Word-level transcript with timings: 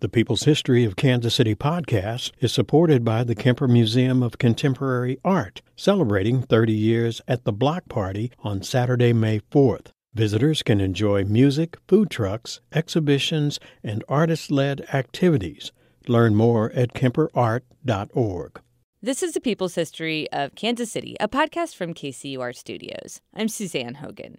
The 0.00 0.08
People's 0.08 0.44
History 0.44 0.86
of 0.86 0.96
Kansas 0.96 1.34
City 1.34 1.54
podcast 1.54 2.32
is 2.40 2.52
supported 2.52 3.04
by 3.04 3.22
the 3.22 3.34
Kemper 3.34 3.68
Museum 3.68 4.22
of 4.22 4.38
Contemporary 4.38 5.18
Art, 5.22 5.60
celebrating 5.76 6.40
30 6.40 6.72
years 6.72 7.20
at 7.28 7.44
the 7.44 7.52
Block 7.52 7.86
Party 7.90 8.32
on 8.38 8.62
Saturday, 8.62 9.12
May 9.12 9.40
4th. 9.52 9.88
Visitors 10.14 10.62
can 10.62 10.80
enjoy 10.80 11.24
music, 11.24 11.76
food 11.86 12.08
trucks, 12.08 12.62
exhibitions, 12.72 13.60
and 13.84 14.02
artist 14.08 14.50
led 14.50 14.86
activities. 14.90 15.70
Learn 16.08 16.34
more 16.34 16.72
at 16.72 16.94
kemperart.org. 16.94 18.60
This 19.02 19.22
is 19.22 19.32
the 19.32 19.40
People's 19.40 19.74
History 19.74 20.30
of 20.30 20.54
Kansas 20.56 20.92
City, 20.92 21.16
a 21.20 21.26
podcast 21.26 21.74
from 21.74 21.94
KCUR 21.94 22.54
Studios. 22.54 23.22
I'm 23.34 23.48
Suzanne 23.48 23.94
Hogan. 23.94 24.36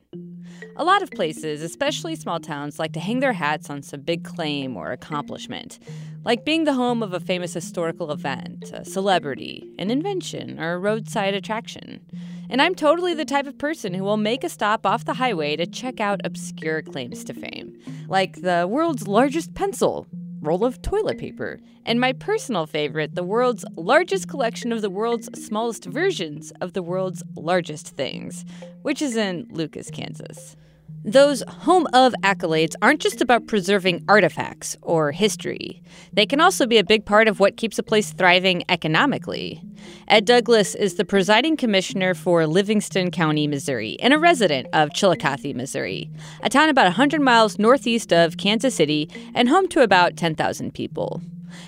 A 0.75 0.83
lot 0.83 1.01
of 1.01 1.09
places, 1.09 1.63
especially 1.63 2.15
small 2.15 2.39
towns, 2.39 2.77
like 2.77 2.93
to 2.93 2.99
hang 2.99 3.21
their 3.21 3.33
hats 3.33 3.71
on 3.71 3.81
some 3.81 4.01
big 4.01 4.23
claim 4.23 4.77
or 4.77 4.91
accomplishment, 4.91 5.79
like 6.23 6.45
being 6.45 6.65
the 6.65 6.75
home 6.75 7.01
of 7.01 7.11
a 7.11 7.19
famous 7.19 7.55
historical 7.55 8.11
event, 8.11 8.71
a 8.71 8.85
celebrity, 8.85 9.67
an 9.79 9.89
invention, 9.89 10.59
or 10.59 10.73
a 10.73 10.79
roadside 10.79 11.33
attraction. 11.33 11.99
And 12.47 12.61
I'm 12.61 12.75
totally 12.75 13.15
the 13.15 13.25
type 13.25 13.47
of 13.47 13.57
person 13.57 13.95
who 13.95 14.03
will 14.03 14.17
make 14.17 14.43
a 14.43 14.49
stop 14.49 14.85
off 14.85 15.05
the 15.05 15.15
highway 15.15 15.55
to 15.55 15.65
check 15.65 15.99
out 15.99 16.21
obscure 16.23 16.83
claims 16.83 17.23
to 17.23 17.33
fame, 17.33 17.75
like 18.07 18.43
the 18.43 18.67
world's 18.69 19.07
largest 19.07 19.55
pencil 19.55 20.05
roll 20.41 20.65
of 20.65 20.81
toilet 20.81 21.17
paper. 21.17 21.59
And 21.85 21.99
my 21.99 22.13
personal 22.13 22.65
favorite, 22.65 23.15
the 23.15 23.23
world's 23.23 23.63
largest 23.75 24.27
collection 24.27 24.71
of 24.71 24.81
the 24.81 24.89
world's 24.89 25.29
smallest 25.39 25.85
versions 25.85 26.51
of 26.61 26.73
the 26.73 26.83
world's 26.83 27.23
largest 27.35 27.95
things, 27.95 28.43
which 28.81 29.01
is 29.01 29.15
in 29.15 29.47
Lucas, 29.51 29.89
Kansas. 29.91 30.55
Those 31.03 31.41
home 31.47 31.87
of 31.93 32.13
accolades 32.21 32.75
aren't 32.79 33.01
just 33.01 33.21
about 33.21 33.47
preserving 33.47 34.05
artifacts 34.07 34.77
or 34.83 35.11
history. 35.11 35.81
They 36.13 36.27
can 36.27 36.39
also 36.39 36.67
be 36.67 36.77
a 36.77 36.83
big 36.83 37.05
part 37.05 37.27
of 37.27 37.39
what 37.39 37.57
keeps 37.57 37.79
a 37.79 37.83
place 37.83 38.13
thriving 38.13 38.63
economically. 38.69 39.63
Ed 40.07 40.25
Douglas 40.25 40.75
is 40.75 40.95
the 40.95 41.05
presiding 41.05 41.57
commissioner 41.57 42.13
for 42.13 42.45
Livingston 42.45 43.09
County, 43.09 43.47
Missouri, 43.47 43.97
and 43.99 44.13
a 44.13 44.19
resident 44.19 44.67
of 44.73 44.93
Chillicothe, 44.93 45.55
Missouri, 45.55 46.11
a 46.43 46.49
town 46.49 46.69
about 46.69 46.85
100 46.85 47.19
miles 47.19 47.57
northeast 47.57 48.13
of 48.13 48.37
Kansas 48.37 48.75
City 48.75 49.09
and 49.33 49.49
home 49.49 49.67
to 49.69 49.81
about 49.81 50.17
10,000 50.17 50.71
people. 50.71 51.19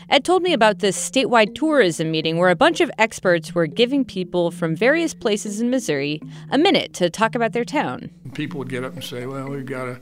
Ed 0.10 0.24
told 0.24 0.44
me 0.44 0.54
about 0.54 0.80
this 0.80 0.98
statewide 0.98 1.56
tourism 1.56 2.12
meeting 2.12 2.38
where 2.38 2.50
a 2.50 2.56
bunch 2.56 2.82
of 2.82 2.92
experts 2.98 3.56
were 3.56 3.68
giving 3.68 4.06
people 4.06 4.52
from 4.52 4.76
various 4.76 5.14
places 5.14 5.62
in 5.62 5.70
Missouri 5.70 6.22
a 6.52 6.58
minute 6.58 6.94
to 6.94 7.10
talk 7.10 7.36
about 7.36 7.54
their 7.54 7.66
town. 7.66 8.10
People 8.34 8.60
would 8.60 8.70
get 8.70 8.84
up 8.84 8.94
and 8.94 9.04
say, 9.04 9.26
"Well, 9.26 9.50
we've 9.50 9.66
got 9.66 9.88
a 9.88 10.00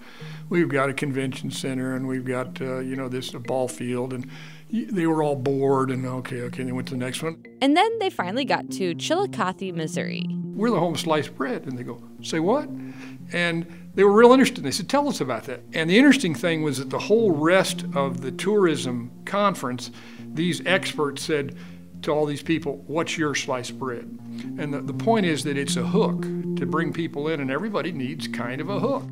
we've 0.50 0.70
got 0.70 0.90
a 0.90 0.94
convention 0.94 1.52
center 1.52 1.96
and 1.96 2.08
we've 2.08 2.26
got 2.26 2.62
uh, 2.62 2.80
you 2.80 2.96
know 2.96 3.10
this 3.10 3.34
a 3.34 3.40
ball 3.40 3.68
field 3.68 4.14
and 4.14 4.30
they 4.72 5.06
were 5.06 5.22
all 5.22 5.36
bored 5.36 5.92
and 5.92 6.06
okay, 6.06 6.42
okay, 6.44 6.62
And 6.62 6.70
they 6.70 6.74
went 6.74 6.88
to 6.88 6.94
the 6.94 7.00
next 7.00 7.22
one. 7.22 7.44
And 7.62 7.76
then 7.76 8.00
they 8.00 8.10
finally 8.10 8.46
got 8.46 8.72
to 8.72 8.96
Chillicothe, 8.96 9.76
Missouri. 9.76 10.26
We're 10.30 10.70
the 10.70 10.80
home 10.80 10.94
of 10.94 11.00
sliced 11.00 11.36
bread. 11.36 11.66
And 11.66 11.78
they 11.78 11.84
go, 11.84 12.02
say 12.22 12.40
what? 12.40 12.70
And 13.34 13.81
they 13.94 14.04
were 14.04 14.12
real 14.14 14.32
interested. 14.32 14.64
They 14.64 14.72
said, 14.72 14.90
tell 14.90 15.10
us 15.10 15.20
about 15.20 15.44
that. 15.46 15.62
And 15.74 15.90
the 15.90 15.98
interesting 15.98 16.34
thing 16.34 16.64
was 16.64 16.78
that 16.78 16.90
the 16.90 17.00
whole 17.00 17.32
rest 17.32 17.86
of 17.94 18.22
the 18.22 18.32
tourism 18.32 19.12
conference, 19.26 19.92
these 20.34 20.66
experts 20.66 21.24
said 21.24 21.58
to 22.04 22.12
all 22.12 22.26
these 22.26 22.42
people, 22.42 22.84
what's 22.88 23.18
your 23.18 23.36
sliced 23.36 23.78
bread? 23.78 24.18
And 24.58 24.74
the, 24.74 24.82
the 24.82 24.94
point 24.94 25.26
is 25.26 25.44
that 25.44 25.58
it's 25.58 25.76
a 25.76 25.84
hook 25.84 26.22
to 26.22 26.66
bring 26.66 26.94
people 26.94 27.28
in, 27.28 27.42
and 27.42 27.52
everybody 27.52 27.92
needs 27.92 28.28
kind 28.28 28.62
of 28.62 28.70
a 28.70 28.80
hook. 28.80 29.04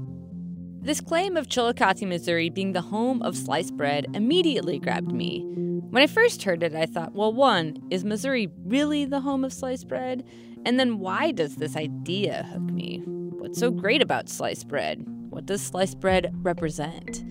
This 0.81 1.01
claim 1.01 1.35
of 1.35 1.49
Chillicothe, 1.49 2.03
Missouri 2.03 2.49
being 2.49 2.71
the 2.71 2.81
home 2.81 3.21
of 3.21 3.35
sliced 3.35 3.75
bread 3.75 4.07
immediately 4.13 4.79
grabbed 4.79 5.11
me. 5.11 5.43
When 5.89 6.01
I 6.01 6.07
first 6.07 6.43
heard 6.43 6.63
it, 6.63 6.73
I 6.73 6.85
thought, 6.85 7.13
well, 7.13 7.33
one, 7.33 7.77
is 7.89 8.05
Missouri 8.05 8.49
really 8.63 9.03
the 9.03 9.19
home 9.19 9.43
of 9.43 9.51
sliced 9.51 9.87
bread? 9.87 10.23
And 10.65 10.79
then 10.79 10.99
why 10.99 11.31
does 11.31 11.57
this 11.57 11.75
idea 11.75 12.47
hook 12.51 12.61
me? 12.61 13.03
What's 13.49 13.61
so 13.61 13.71
great 13.71 14.03
about 14.03 14.29
sliced 14.29 14.67
bread? 14.67 15.03
What 15.31 15.47
does 15.47 15.59
sliced 15.59 15.99
bread 15.99 16.31
represent? 16.43 17.21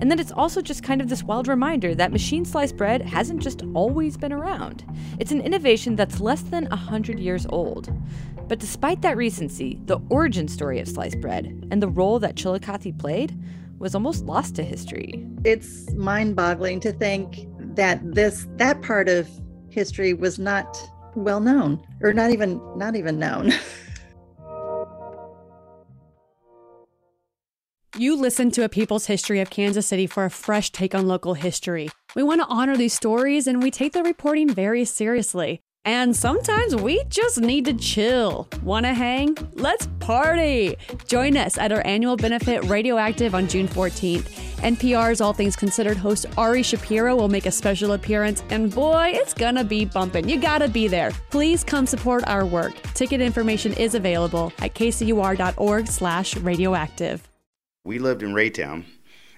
And 0.00 0.10
then 0.10 0.18
it's 0.18 0.32
also 0.32 0.60
just 0.60 0.82
kind 0.82 1.00
of 1.00 1.08
this 1.08 1.22
wild 1.22 1.46
reminder 1.46 1.94
that 1.94 2.10
machine 2.10 2.44
sliced 2.44 2.76
bread 2.76 3.02
hasn't 3.02 3.40
just 3.40 3.62
always 3.72 4.16
been 4.16 4.32
around. 4.32 4.84
It's 5.20 5.30
an 5.30 5.40
innovation 5.40 5.94
that's 5.94 6.18
less 6.18 6.42
than 6.42 6.64
100 6.70 7.20
years 7.20 7.46
old. 7.50 7.88
But 8.48 8.58
despite 8.58 9.02
that 9.02 9.16
recency, 9.16 9.78
the 9.84 10.00
origin 10.10 10.48
story 10.48 10.80
of 10.80 10.88
sliced 10.88 11.20
bread 11.20 11.46
and 11.70 11.80
the 11.80 11.88
role 11.88 12.18
that 12.18 12.34
Chillicothe 12.34 12.98
played 12.98 13.40
was 13.78 13.94
almost 13.94 14.24
lost 14.24 14.56
to 14.56 14.64
history. 14.64 15.24
It's 15.44 15.88
mind-boggling 15.92 16.80
to 16.80 16.90
think 16.90 17.46
that 17.76 18.00
this 18.02 18.48
that 18.56 18.82
part 18.82 19.08
of 19.08 19.30
history 19.68 20.14
was 20.14 20.36
not 20.36 20.76
well 21.14 21.38
known 21.38 21.80
or 22.02 22.12
not 22.12 22.32
even 22.32 22.60
not 22.76 22.96
even 22.96 23.20
known. 23.20 23.52
You 27.96 28.16
listen 28.16 28.50
to 28.52 28.64
a 28.64 28.68
People's 28.68 29.06
History 29.06 29.38
of 29.38 29.50
Kansas 29.50 29.86
City 29.86 30.08
for 30.08 30.24
a 30.24 30.30
fresh 30.30 30.70
take 30.70 30.96
on 30.96 31.06
local 31.06 31.34
history. 31.34 31.90
We 32.16 32.24
want 32.24 32.40
to 32.40 32.46
honor 32.48 32.76
these 32.76 32.92
stories 32.92 33.46
and 33.46 33.62
we 33.62 33.70
take 33.70 33.92
the 33.92 34.02
reporting 34.02 34.52
very 34.52 34.84
seriously. 34.84 35.60
And 35.84 36.16
sometimes 36.16 36.74
we 36.74 37.04
just 37.08 37.40
need 37.40 37.66
to 37.66 37.74
chill. 37.74 38.48
Wanna 38.64 38.94
hang? 38.94 39.36
Let's 39.52 39.86
party! 40.00 40.74
Join 41.06 41.36
us 41.36 41.56
at 41.56 41.70
our 41.70 41.86
annual 41.86 42.16
benefit 42.16 42.64
Radioactive 42.64 43.32
on 43.32 43.46
June 43.46 43.68
14th. 43.68 44.24
NPR's 44.56 45.20
All 45.20 45.32
Things 45.32 45.54
Considered 45.54 45.96
host 45.96 46.26
Ari 46.36 46.64
Shapiro 46.64 47.14
will 47.14 47.28
make 47.28 47.46
a 47.46 47.50
special 47.52 47.92
appearance, 47.92 48.42
and 48.50 48.74
boy, 48.74 49.12
it's 49.14 49.34
gonna 49.34 49.62
be 49.62 49.84
bumpin'. 49.84 50.28
You 50.28 50.40
gotta 50.40 50.68
be 50.68 50.88
there. 50.88 51.12
Please 51.30 51.62
come 51.62 51.86
support 51.86 52.26
our 52.26 52.44
work. 52.44 52.72
Ticket 52.94 53.20
information 53.20 53.72
is 53.74 53.94
available 53.94 54.52
at 54.60 54.74
kcur.org 54.74 55.86
slash 55.86 56.36
radioactive. 56.38 57.28
We 57.84 57.98
lived 57.98 58.22
in 58.22 58.32
Raytown, 58.32 58.84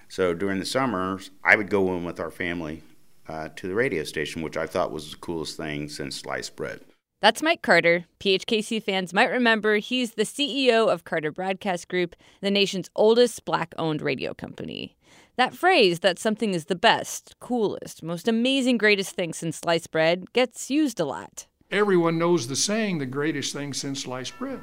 so 0.08 0.32
during 0.32 0.60
the 0.60 0.64
summers, 0.64 1.30
I 1.42 1.56
would 1.56 1.68
go 1.68 1.96
in 1.96 2.04
with 2.04 2.20
our 2.20 2.30
family 2.30 2.84
uh, 3.26 3.48
to 3.56 3.66
the 3.66 3.74
radio 3.74 4.04
station, 4.04 4.40
which 4.40 4.56
I 4.56 4.68
thought 4.68 4.92
was 4.92 5.10
the 5.10 5.16
coolest 5.16 5.56
thing 5.56 5.88
since 5.88 6.14
sliced 6.14 6.54
bread. 6.54 6.80
That's 7.20 7.42
Mike 7.42 7.62
Carter. 7.62 8.04
PHKC 8.20 8.80
fans 8.80 9.12
might 9.12 9.30
remember 9.30 9.78
he's 9.78 10.12
the 10.12 10.22
CEO 10.22 10.88
of 10.88 11.02
Carter 11.02 11.32
Broadcast 11.32 11.88
Group, 11.88 12.14
the 12.40 12.52
nation's 12.52 12.88
oldest 12.94 13.44
black 13.44 13.74
owned 13.78 14.00
radio 14.00 14.32
company. 14.32 14.96
That 15.36 15.52
phrase, 15.52 16.00
that 16.00 16.20
something 16.20 16.54
is 16.54 16.66
the 16.66 16.76
best, 16.76 17.34
coolest, 17.40 18.04
most 18.04 18.28
amazing, 18.28 18.78
greatest 18.78 19.16
thing 19.16 19.32
since 19.32 19.56
sliced 19.56 19.90
bread, 19.90 20.32
gets 20.32 20.70
used 20.70 21.00
a 21.00 21.04
lot. 21.04 21.46
Everyone 21.72 22.16
knows 22.16 22.46
the 22.46 22.54
saying, 22.54 22.98
the 22.98 23.06
greatest 23.06 23.52
thing 23.52 23.72
since 23.72 24.02
sliced 24.02 24.38
bread. 24.38 24.60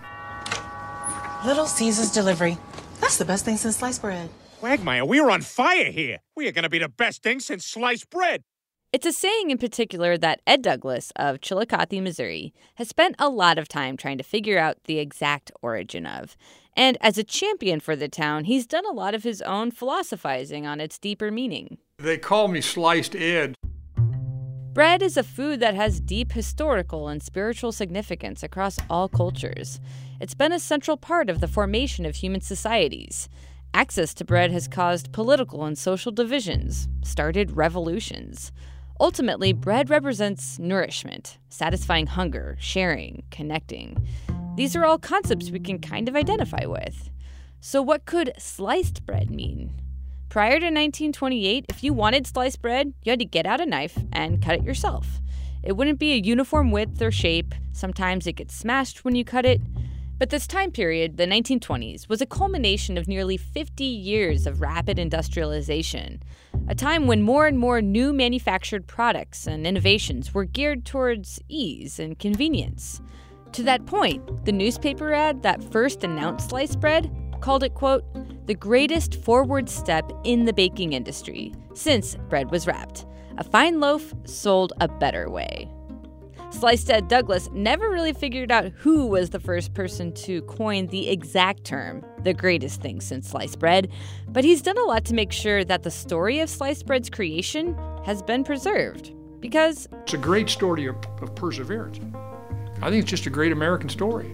Little 1.46 1.66
Caesar's 1.66 2.12
delivery. 2.12 2.58
That's 3.04 3.18
the 3.18 3.26
best 3.26 3.44
thing 3.44 3.58
since 3.58 3.76
sliced 3.76 4.02
bread. 4.02 4.30
Quagmire, 4.62 5.04
we 5.04 5.20
are 5.20 5.30
on 5.30 5.42
fire 5.42 5.92
here. 5.92 6.20
We 6.38 6.48
are 6.48 6.54
going 6.54 6.64
to 6.64 6.70
be 6.70 6.80
the 6.80 6.88
best 6.88 7.22
thing 7.22 7.42
since 7.42 7.66
sliced 7.66 8.10
bread. 8.10 8.44
It's 8.94 9.06
a 9.06 9.12
saying 9.12 9.50
in 9.50 9.58
particular 9.58 10.18
that 10.20 10.40
Ed 10.48 10.62
Douglas 10.62 11.12
of 11.18 11.42
Chillicothe, 11.42 12.02
Missouri, 12.02 12.54
has 12.76 12.88
spent 12.88 13.18
a 13.20 13.28
lot 13.28 13.58
of 13.58 13.68
time 13.68 13.98
trying 13.98 14.18
to 14.20 14.24
figure 14.24 14.58
out 14.58 14.78
the 14.86 15.00
exact 15.00 15.52
origin 15.62 16.06
of. 16.06 16.38
And 16.78 16.98
as 17.02 17.18
a 17.18 17.26
champion 17.26 17.82
for 17.82 17.98
the 17.98 18.08
town, 18.08 18.46
he's 18.46 18.66
done 18.66 18.86
a 18.86 18.94
lot 18.94 19.14
of 19.14 19.24
his 19.24 19.42
own 19.42 19.72
philosophizing 19.72 20.66
on 20.66 20.80
its 20.80 20.98
deeper 20.98 21.30
meaning. 21.30 21.80
They 21.98 22.18
call 22.18 22.48
me 22.48 22.62
Sliced 22.62 23.18
Ed. 23.18 23.58
Bread 24.74 25.04
is 25.04 25.18
a 25.18 25.24
food 25.24 25.60
that 25.60 25.76
has 25.76 26.00
deep 26.00 26.32
historical 26.32 27.08
and 27.08 27.22
spiritual 27.22 27.72
significance 27.72 28.42
across 28.42 28.80
all 28.90 29.08
cultures. 29.08 29.80
It's 30.20 30.34
been 30.34 30.52
a 30.52 30.60
central 30.60 30.98
part 30.98 31.30
of 31.30 31.42
the 31.42 31.48
formation 31.48 32.08
of 32.08 32.16
human 32.16 32.42
societies. 32.42 33.30
Access 33.76 34.16
to 34.16 34.26
bread 34.26 34.50
has 34.50 34.68
caused 34.68 35.12
political 35.12 35.64
and 35.64 35.78
social 35.78 36.12
divisions, 36.12 36.88
started 37.04 37.56
revolutions. 37.56 38.52
Ultimately, 39.00 39.54
bread 39.54 39.92
represents 39.92 40.58
nourishment, 40.58 41.38
satisfying 41.50 42.08
hunger, 42.08 42.58
sharing, 42.60 43.22
connecting. 43.30 44.08
These 44.56 44.76
are 44.76 44.86
all 44.86 44.98
concepts 44.98 45.52
we 45.52 45.60
can 45.60 45.78
kind 45.78 46.10
of 46.10 46.16
identify 46.16 46.66
with. 46.66 47.12
So, 47.62 47.84
what 47.84 48.06
could 48.06 48.34
sliced 48.40 49.06
bread 49.06 49.30
mean? 49.30 49.80
Prior 50.34 50.54
to 50.54 50.66
1928, 50.66 51.66
if 51.70 51.84
you 51.84 51.94
wanted 51.94 52.26
sliced 52.26 52.60
bread, 52.60 52.92
you 53.04 53.12
had 53.12 53.20
to 53.20 53.26
get 53.26 53.46
out 53.46 53.62
a 53.62 53.68
knife 53.68 54.00
and 54.12 54.42
cut 54.42 54.56
it 54.56 54.64
yourself. 54.64 55.22
It 55.62 55.74
wouldn't 55.74 56.00
be 56.00 56.14
a 56.14 56.24
uniform 56.26 56.72
width 56.72 57.00
or 57.04 57.12
shape, 57.12 57.54
sometimes 57.72 58.26
it 58.26 58.38
gets 58.38 58.56
smashed 58.56 59.06
when 59.06 59.14
you 59.14 59.24
cut 59.24 59.46
it. 59.46 59.62
But 60.18 60.32
this 60.32 60.48
time 60.48 60.72
period, 60.72 61.18
the 61.18 61.28
1920s, 61.28 62.10
was 62.10 62.20
a 62.20 62.26
culmination 62.26 62.98
of 62.98 63.08
nearly 63.08 63.38
50 63.38 63.84
years 63.84 64.48
of 64.48 64.60
rapid 64.60 64.98
industrialization, 64.98 66.24
a 66.68 66.74
time 66.74 67.06
when 67.06 67.22
more 67.22 67.46
and 67.46 67.60
more 67.60 67.80
new 67.80 68.12
manufactured 68.12 68.88
products 68.88 69.46
and 69.46 69.68
innovations 69.68 70.34
were 70.34 70.46
geared 70.46 70.84
towards 70.84 71.40
ease 71.48 72.00
and 72.00 72.18
convenience. 72.18 73.04
To 73.52 73.62
that 73.62 73.86
point, 73.86 74.46
the 74.46 74.52
newspaper 74.52 75.14
ad 75.14 75.44
that 75.44 75.64
first 75.64 76.04
announced 76.04 76.50
sliced 76.50 76.80
bread 76.80 77.12
called 77.44 77.62
it, 77.62 77.74
quote, 77.74 78.06
the 78.48 78.56
greatest 78.56 79.16
forward 79.16 79.68
step 79.68 80.10
in 80.24 80.46
the 80.46 80.54
baking 80.54 80.94
industry 80.94 81.54
since 81.74 82.16
bread 82.30 82.50
was 82.52 82.66
wrapped. 82.66 83.06
A 83.38 83.44
fine 83.44 83.82
loaf 83.82 84.14
sold 84.24 84.72
a 84.80 84.88
better 84.88 85.30
way. 85.30 85.70
Sliced 86.52 86.90
Ed 86.90 87.10
Douglas 87.10 87.50
never 87.52 87.90
really 87.90 88.14
figured 88.14 88.50
out 88.50 88.72
who 88.78 89.08
was 89.08 89.32
the 89.32 89.42
first 89.42 89.74
person 89.74 90.14
to 90.14 90.42
coin 90.44 90.88
the 90.88 91.10
exact 91.10 91.66
term, 91.66 92.06
the 92.24 92.34
greatest 92.34 92.82
thing 92.82 93.02
since 93.02 93.32
sliced 93.32 93.60
bread, 93.60 93.92
but 94.30 94.46
he's 94.46 94.62
done 94.62 94.78
a 94.78 94.84
lot 94.84 95.04
to 95.04 95.14
make 95.14 95.34
sure 95.34 95.66
that 95.66 95.84
the 95.84 95.92
story 95.92 96.40
of 96.40 96.50
sliced 96.50 96.86
bread's 96.86 97.10
creation 97.10 97.78
has 98.06 98.22
been 98.22 98.46
preserved. 98.46 99.14
Because 99.42 99.90
it's 100.04 100.14
a 100.14 100.18
great 100.18 100.50
story 100.50 100.86
of, 100.86 100.96
of 101.22 101.36
perseverance. 101.36 102.00
I 102.82 102.90
think 102.90 103.02
it's 103.02 103.12
just 103.12 103.26
a 103.26 103.30
great 103.30 103.52
American 103.52 103.90
story. 103.90 104.34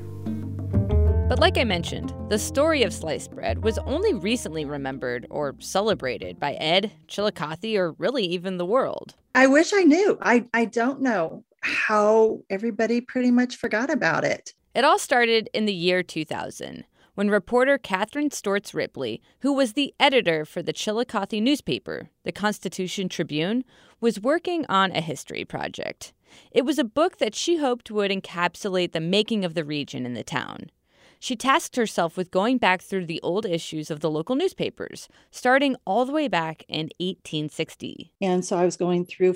But 1.30 1.38
like 1.38 1.60
I 1.60 1.64
mentioned, 1.64 2.12
the 2.30 2.40
story 2.40 2.82
of 2.82 2.92
sliced 2.92 3.30
bread 3.30 3.64
was 3.64 3.78
only 3.86 4.16
recently 4.16 4.66
remembered 4.66 5.28
or 5.30 5.56
celebrated 5.60 6.40
by 6.40 6.54
Ed, 6.54 6.92
Chillicothe, 7.08 7.78
or 7.78 7.92
really 8.00 8.24
even 8.24 8.58
the 8.58 8.66
world. 8.66 9.14
I 9.36 9.46
wish 9.46 9.72
I 9.72 9.84
knew. 9.84 10.18
I, 10.24 10.48
I 10.56 10.66
don't 10.66 11.02
know 11.02 11.44
how 11.62 12.40
everybody 12.50 13.00
pretty 13.00 13.30
much 13.30 13.58
forgot 13.58 13.92
about 13.92 14.24
it. 14.24 14.56
It 14.74 14.84
all 14.84 14.98
started 14.98 15.52
in 15.54 15.68
the 15.68 15.74
year 15.74 16.02
2000 16.02 16.84
when 17.14 17.30
reporter 17.30 17.78
Catherine 17.78 18.32
Stortz 18.32 18.74
Ripley, 18.74 19.22
who 19.42 19.54
was 19.54 19.74
the 19.74 19.94
editor 20.00 20.46
for 20.46 20.64
the 20.64 20.74
Chillicothe 20.74 21.44
newspaper, 21.44 22.10
the 22.24 22.32
Constitution 22.32 23.08
Tribune, 23.08 23.64
was 24.02 24.20
working 24.20 24.66
on 24.68 24.92
a 24.92 25.02
history 25.02 25.46
project. 25.46 26.12
It 26.52 26.66
was 26.66 26.80
a 26.80 26.84
book 26.84 27.20
that 27.20 27.36
she 27.36 27.58
hoped 27.58 27.92
would 27.92 28.10
encapsulate 28.10 28.94
the 28.94 29.00
making 29.00 29.46
of 29.46 29.54
the 29.54 29.64
region 29.64 30.08
and 30.08 30.18
the 30.18 30.24
town. 30.24 30.72
She 31.20 31.36
tasked 31.36 31.76
herself 31.76 32.16
with 32.16 32.32
going 32.32 32.58
back 32.58 32.82
through 32.82 33.06
the 33.06 33.22
old 33.22 33.46
issues 33.46 33.92
of 33.92 34.00
the 34.00 34.10
local 34.10 34.36
newspapers, 34.36 35.10
starting 35.32 35.76
all 35.86 36.06
the 36.06 36.14
way 36.14 36.30
back 36.30 36.64
in 36.70 36.90
1860. 37.00 38.14
And 38.22 38.44
so 38.44 38.58
I 38.58 38.64
was 38.64 38.78
going 38.78 39.06
through 39.06 39.36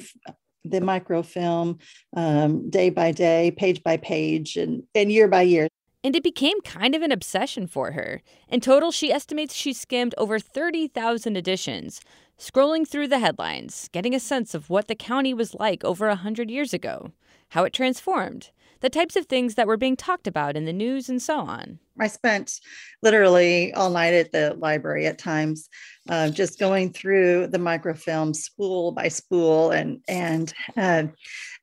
the 0.63 0.79
microfilm 0.79 1.79
um, 2.15 2.69
day 2.69 2.89
by 2.89 3.11
day, 3.11 3.51
page 3.51 3.83
by 3.83 3.97
page, 3.97 4.55
and, 4.55 4.83
and 4.95 5.11
year 5.11 5.27
by 5.27 5.41
year. 5.41 5.67
And 6.05 6.15
it 6.15 6.23
became 6.23 6.59
kind 6.61 6.95
of 6.95 7.01
an 7.01 7.11
obsession 7.11 7.67
for 7.67 7.91
her. 7.91 8.21
In 8.49 8.59
total, 8.59 8.91
she 8.91 9.11
estimates 9.11 9.53
she 9.53 9.73
skimmed 9.73 10.15
over 10.17 10.39
30,000 10.39 11.37
editions, 11.37 12.01
scrolling 12.37 12.87
through 12.87 13.07
the 13.07 13.19
headlines, 13.19 13.89
getting 13.91 14.13
a 14.13 14.19
sense 14.19 14.53
of 14.53 14.69
what 14.69 14.87
the 14.87 14.95
county 14.95 15.33
was 15.33 15.53
like 15.53 15.83
over 15.83 16.07
a 16.07 16.11
100 16.11 16.49
years 16.49 16.73
ago, 16.73 17.11
how 17.49 17.63
it 17.63 17.73
transformed, 17.73 18.51
the 18.83 18.89
types 18.89 19.15
of 19.15 19.25
things 19.27 19.55
that 19.55 19.65
were 19.65 19.77
being 19.77 19.95
talked 19.95 20.27
about 20.27 20.57
in 20.57 20.65
the 20.65 20.73
news, 20.73 21.07
and 21.07 21.21
so 21.21 21.39
on. 21.39 21.79
I 22.01 22.07
spent 22.07 22.59
literally 23.01 23.73
all 23.73 23.89
night 23.89 24.13
at 24.13 24.33
the 24.33 24.55
library 24.59 25.07
at 25.07 25.17
times, 25.17 25.69
uh, 26.09 26.29
just 26.29 26.59
going 26.59 26.91
through 26.91 27.47
the 27.47 27.59
microfilm 27.59 28.33
spool 28.33 28.91
by 28.91 29.07
spool. 29.07 29.71
And 29.71 30.01
and 30.09 30.53
uh, 30.75 31.03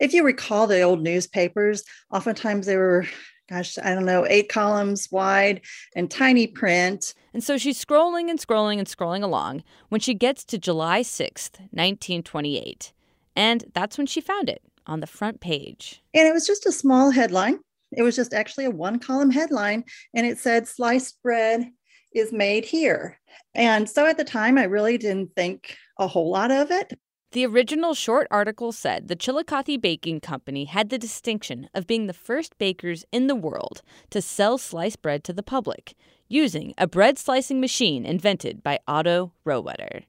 if 0.00 0.14
you 0.14 0.24
recall 0.24 0.66
the 0.66 0.80
old 0.80 1.02
newspapers, 1.02 1.84
oftentimes 2.10 2.64
they 2.64 2.78
were 2.78 3.06
gosh, 3.50 3.76
I 3.78 3.94
don't 3.94 4.06
know, 4.06 4.24
eight 4.26 4.48
columns 4.48 5.08
wide 5.10 5.60
and 5.94 6.10
tiny 6.10 6.46
print. 6.46 7.14
And 7.34 7.44
so 7.44 7.58
she's 7.58 7.84
scrolling 7.84 8.30
and 8.30 8.38
scrolling 8.38 8.78
and 8.78 8.86
scrolling 8.86 9.24
along 9.24 9.64
when 9.88 10.00
she 10.00 10.14
gets 10.14 10.44
to 10.46 10.58
July 10.58 11.02
6th, 11.02 11.58
1928. 11.72 12.92
And 13.34 13.64
that's 13.74 13.98
when 13.98 14.06
she 14.06 14.20
found 14.20 14.48
it 14.48 14.62
on 14.90 15.00
the 15.00 15.06
front 15.06 15.40
page. 15.40 16.02
And 16.12 16.26
it 16.26 16.32
was 16.32 16.46
just 16.46 16.66
a 16.66 16.72
small 16.72 17.10
headline. 17.10 17.60
It 17.92 18.02
was 18.02 18.16
just 18.16 18.34
actually 18.34 18.66
a 18.66 18.70
one 18.70 18.98
column 18.98 19.30
headline, 19.30 19.84
and 20.14 20.26
it 20.26 20.38
said, 20.38 20.68
Sliced 20.68 21.22
bread 21.22 21.70
is 22.12 22.32
made 22.32 22.64
here. 22.64 23.18
And 23.54 23.88
so 23.88 24.06
at 24.06 24.16
the 24.16 24.24
time, 24.24 24.58
I 24.58 24.64
really 24.64 24.98
didn't 24.98 25.34
think 25.34 25.76
a 25.98 26.06
whole 26.06 26.30
lot 26.30 26.50
of 26.50 26.70
it. 26.70 26.98
The 27.32 27.46
original 27.46 27.94
short 27.94 28.26
article 28.30 28.72
said 28.72 29.06
the 29.06 29.14
Chillicothe 29.14 29.80
Baking 29.80 30.20
Company 30.20 30.64
had 30.64 30.90
the 30.90 30.98
distinction 30.98 31.68
of 31.72 31.86
being 31.86 32.08
the 32.08 32.12
first 32.12 32.58
bakers 32.58 33.04
in 33.12 33.28
the 33.28 33.36
world 33.36 33.82
to 34.10 34.20
sell 34.20 34.58
sliced 34.58 35.00
bread 35.00 35.22
to 35.24 35.32
the 35.32 35.42
public 35.42 35.94
using 36.28 36.74
a 36.76 36.88
bread 36.88 37.18
slicing 37.18 37.60
machine 37.60 38.04
invented 38.04 38.64
by 38.64 38.80
Otto 38.88 39.32
Rohwedder. 39.46 40.04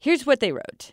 Here's 0.00 0.26
what 0.26 0.40
they 0.40 0.50
wrote 0.50 0.90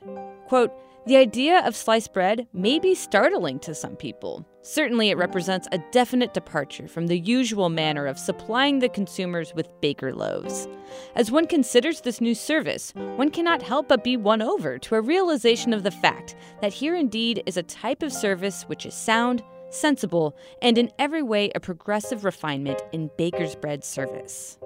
Quote, 0.48 0.72
the 1.08 1.16
idea 1.16 1.66
of 1.66 1.74
sliced 1.74 2.14
bread 2.14 2.46
may 2.52 2.80
be 2.80 2.94
startling 2.94 3.60
to 3.60 3.74
some 3.74 3.96
people. 3.96 4.46
Certainly, 4.62 5.10
it 5.10 5.18
represents 5.18 5.66
a 5.72 5.82
definite 5.92 6.34
departure 6.34 6.90
from 6.90 7.08
the 7.08 7.18
usual 7.18 7.70
manner 7.70 8.06
of 8.06 8.20
supplying 8.20 8.80
the 8.80 8.90
consumers 8.90 9.54
with 9.56 9.70
baker 9.80 10.14
loaves. 10.14 10.68
As 11.16 11.32
one 11.32 11.48
considers 11.48 12.02
this 12.02 12.20
new 12.20 12.36
service, 12.36 12.92
one 13.16 13.32
cannot 13.32 13.62
help 13.62 13.88
but 13.88 14.04
be 14.04 14.18
won 14.18 14.42
over 14.42 14.78
to 14.80 14.96
a 14.96 15.02
realization 15.02 15.74
of 15.74 15.84
the 15.84 15.92
fact 15.92 16.36
that 16.62 16.74
here 16.74 16.96
indeed 16.96 17.42
is 17.46 17.56
a 17.56 17.64
type 17.64 18.04
of 18.04 18.12
service 18.12 18.64
which 18.64 18.86
is 18.86 18.94
sound, 18.94 19.42
sensible, 19.70 20.36
and 20.62 20.78
in 20.78 20.92
every 21.00 21.24
way 21.24 21.50
a 21.56 21.62
progressive 21.62 22.26
refinement 22.26 22.82
in 22.92 23.10
baker's 23.18 23.56
bread 23.56 23.86
service. 23.86 24.58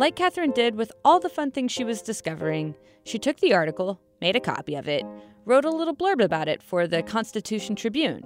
Like 0.00 0.16
Catherine 0.16 0.52
did 0.52 0.76
with 0.76 0.92
all 1.04 1.20
the 1.20 1.28
fun 1.28 1.50
things 1.50 1.70
she 1.70 1.84
was 1.84 2.00
discovering, 2.00 2.74
she 3.04 3.18
took 3.18 3.36
the 3.36 3.52
article, 3.52 4.00
made 4.18 4.34
a 4.34 4.40
copy 4.40 4.74
of 4.74 4.88
it, 4.88 5.04
wrote 5.44 5.66
a 5.66 5.70
little 5.70 5.94
blurb 5.94 6.24
about 6.24 6.48
it 6.48 6.62
for 6.62 6.86
the 6.86 7.02
Constitution 7.02 7.76
Tribune, 7.76 8.24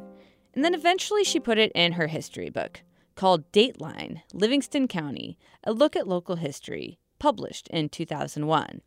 and 0.55 0.65
then 0.65 0.73
eventually 0.73 1.25
she 1.25 1.41
put 1.41 1.59
it 1.59 1.73
in 1.75 1.95
her 1.95 2.07
history 2.07 2.49
book 2.49 2.83
called 3.17 3.51
Dateline 3.51 4.23
Livingston 4.33 4.87
County 4.87 5.37
A 5.65 5.73
Look 5.73 5.97
at 5.97 6.07
Local 6.07 6.37
History, 6.37 7.01
published 7.19 7.67
in 7.73 7.89
2001. 7.89 8.81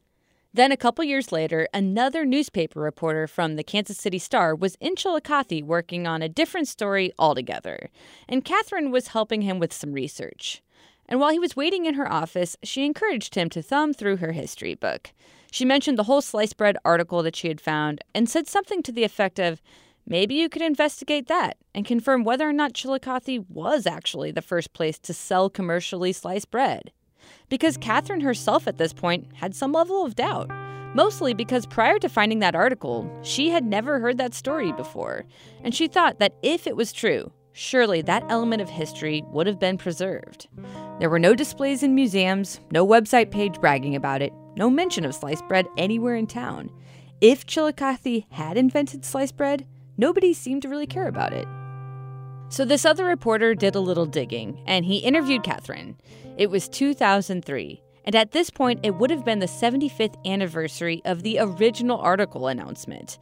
Then, 0.53 0.71
a 0.71 0.77
couple 0.77 1.03
years 1.03 1.33
later, 1.33 1.67
another 1.73 2.23
newspaper 2.23 2.79
reporter 2.79 3.27
from 3.27 3.57
the 3.57 3.65
Kansas 3.65 3.97
City 3.97 4.17
Star 4.17 4.55
was 4.55 4.77
in 4.79 4.95
Chillicothe 4.95 5.61
working 5.61 6.07
on 6.07 6.21
a 6.21 6.29
different 6.29 6.69
story 6.69 7.11
altogether, 7.19 7.89
and 8.29 8.45
Catherine 8.45 8.91
was 8.91 9.09
helping 9.09 9.41
him 9.41 9.59
with 9.59 9.73
some 9.73 9.91
research. 9.91 10.61
And 11.07 11.19
while 11.19 11.31
he 11.31 11.39
was 11.39 11.55
waiting 11.55 11.85
in 11.85 11.95
her 11.95 12.11
office, 12.11 12.55
she 12.63 12.85
encouraged 12.85 13.35
him 13.35 13.49
to 13.49 13.61
thumb 13.61 13.93
through 13.93 14.17
her 14.17 14.33
history 14.33 14.75
book. 14.75 15.11
She 15.51 15.65
mentioned 15.65 15.97
the 15.97 16.03
whole 16.03 16.21
sliced 16.21 16.57
bread 16.57 16.77
article 16.83 17.23
that 17.23 17.35
she 17.35 17.47
had 17.47 17.61
found 17.61 18.01
and 18.13 18.29
said 18.29 18.47
something 18.47 18.83
to 18.83 18.91
the 18.91 19.03
effect 19.03 19.39
of, 19.39 19.61
Maybe 20.09 20.35
you 20.35 20.47
could 20.47 20.61
investigate 20.61 21.27
that 21.27 21.57
and 21.75 21.85
confirm 21.85 22.23
whether 22.23 22.47
or 22.47 22.53
not 22.53 22.73
Chillicothe 22.73 23.45
was 23.49 23.85
actually 23.85 24.31
the 24.31 24.41
first 24.41 24.71
place 24.71 24.97
to 24.99 25.13
sell 25.13 25.49
commercially 25.49 26.13
sliced 26.13 26.49
bread. 26.49 26.91
Because 27.49 27.75
Catherine 27.75 28.21
herself 28.21 28.67
at 28.67 28.77
this 28.77 28.93
point 28.93 29.27
had 29.35 29.53
some 29.53 29.73
level 29.73 30.05
of 30.05 30.15
doubt, 30.15 30.49
mostly 30.95 31.33
because 31.33 31.65
prior 31.65 31.99
to 31.99 32.07
finding 32.07 32.39
that 32.39 32.55
article, 32.55 33.09
she 33.21 33.49
had 33.49 33.65
never 33.65 33.99
heard 33.99 34.17
that 34.17 34.33
story 34.33 34.71
before, 34.71 35.25
and 35.61 35.75
she 35.75 35.87
thought 35.87 36.19
that 36.19 36.35
if 36.41 36.67
it 36.67 36.77
was 36.77 36.93
true, 36.93 37.29
surely 37.57 38.03
that 38.03 38.23
element 38.29 38.61
of 38.61 38.69
history 38.69 39.23
would 39.31 39.47
have 39.47 39.59
been 39.59 39.77
preserved. 39.77 40.47
There 40.99 41.09
were 41.09 41.17
no 41.17 41.33
displays 41.33 41.81
in 41.81 41.95
museums, 41.95 42.59
no 42.71 42.85
website 42.85 43.31
page 43.31 43.59
bragging 43.59 43.95
about 43.95 44.21
it, 44.21 44.31
no 44.55 44.69
mention 44.69 45.05
of 45.05 45.15
sliced 45.15 45.47
bread 45.47 45.65
anywhere 45.75 46.15
in 46.15 46.27
town. 46.27 46.69
If 47.19 47.47
Chillicothe 47.47 48.25
had 48.29 48.57
invented 48.57 49.03
sliced 49.03 49.35
bread, 49.37 49.65
nobody 49.97 50.33
seemed 50.33 50.61
to 50.61 50.69
really 50.69 50.85
care 50.85 51.07
about 51.07 51.33
it. 51.33 51.47
So 52.49 52.63
this 52.63 52.85
other 52.85 53.05
reporter 53.05 53.55
did 53.55 53.73
a 53.73 53.79
little 53.79 54.05
digging, 54.05 54.61
and 54.67 54.85
he 54.85 54.97
interviewed 54.97 55.43
Catherine. 55.43 55.97
It 56.37 56.51
was 56.51 56.69
2003, 56.69 57.81
and 58.05 58.15
at 58.15 58.31
this 58.31 58.51
point, 58.51 58.81
it 58.83 58.95
would 58.95 59.09
have 59.09 59.25
been 59.25 59.39
the 59.39 59.47
75th 59.47 60.15
anniversary 60.25 61.01
of 61.05 61.23
the 61.23 61.39
original 61.39 61.97
article 61.97 62.47
announcement. 62.47 63.17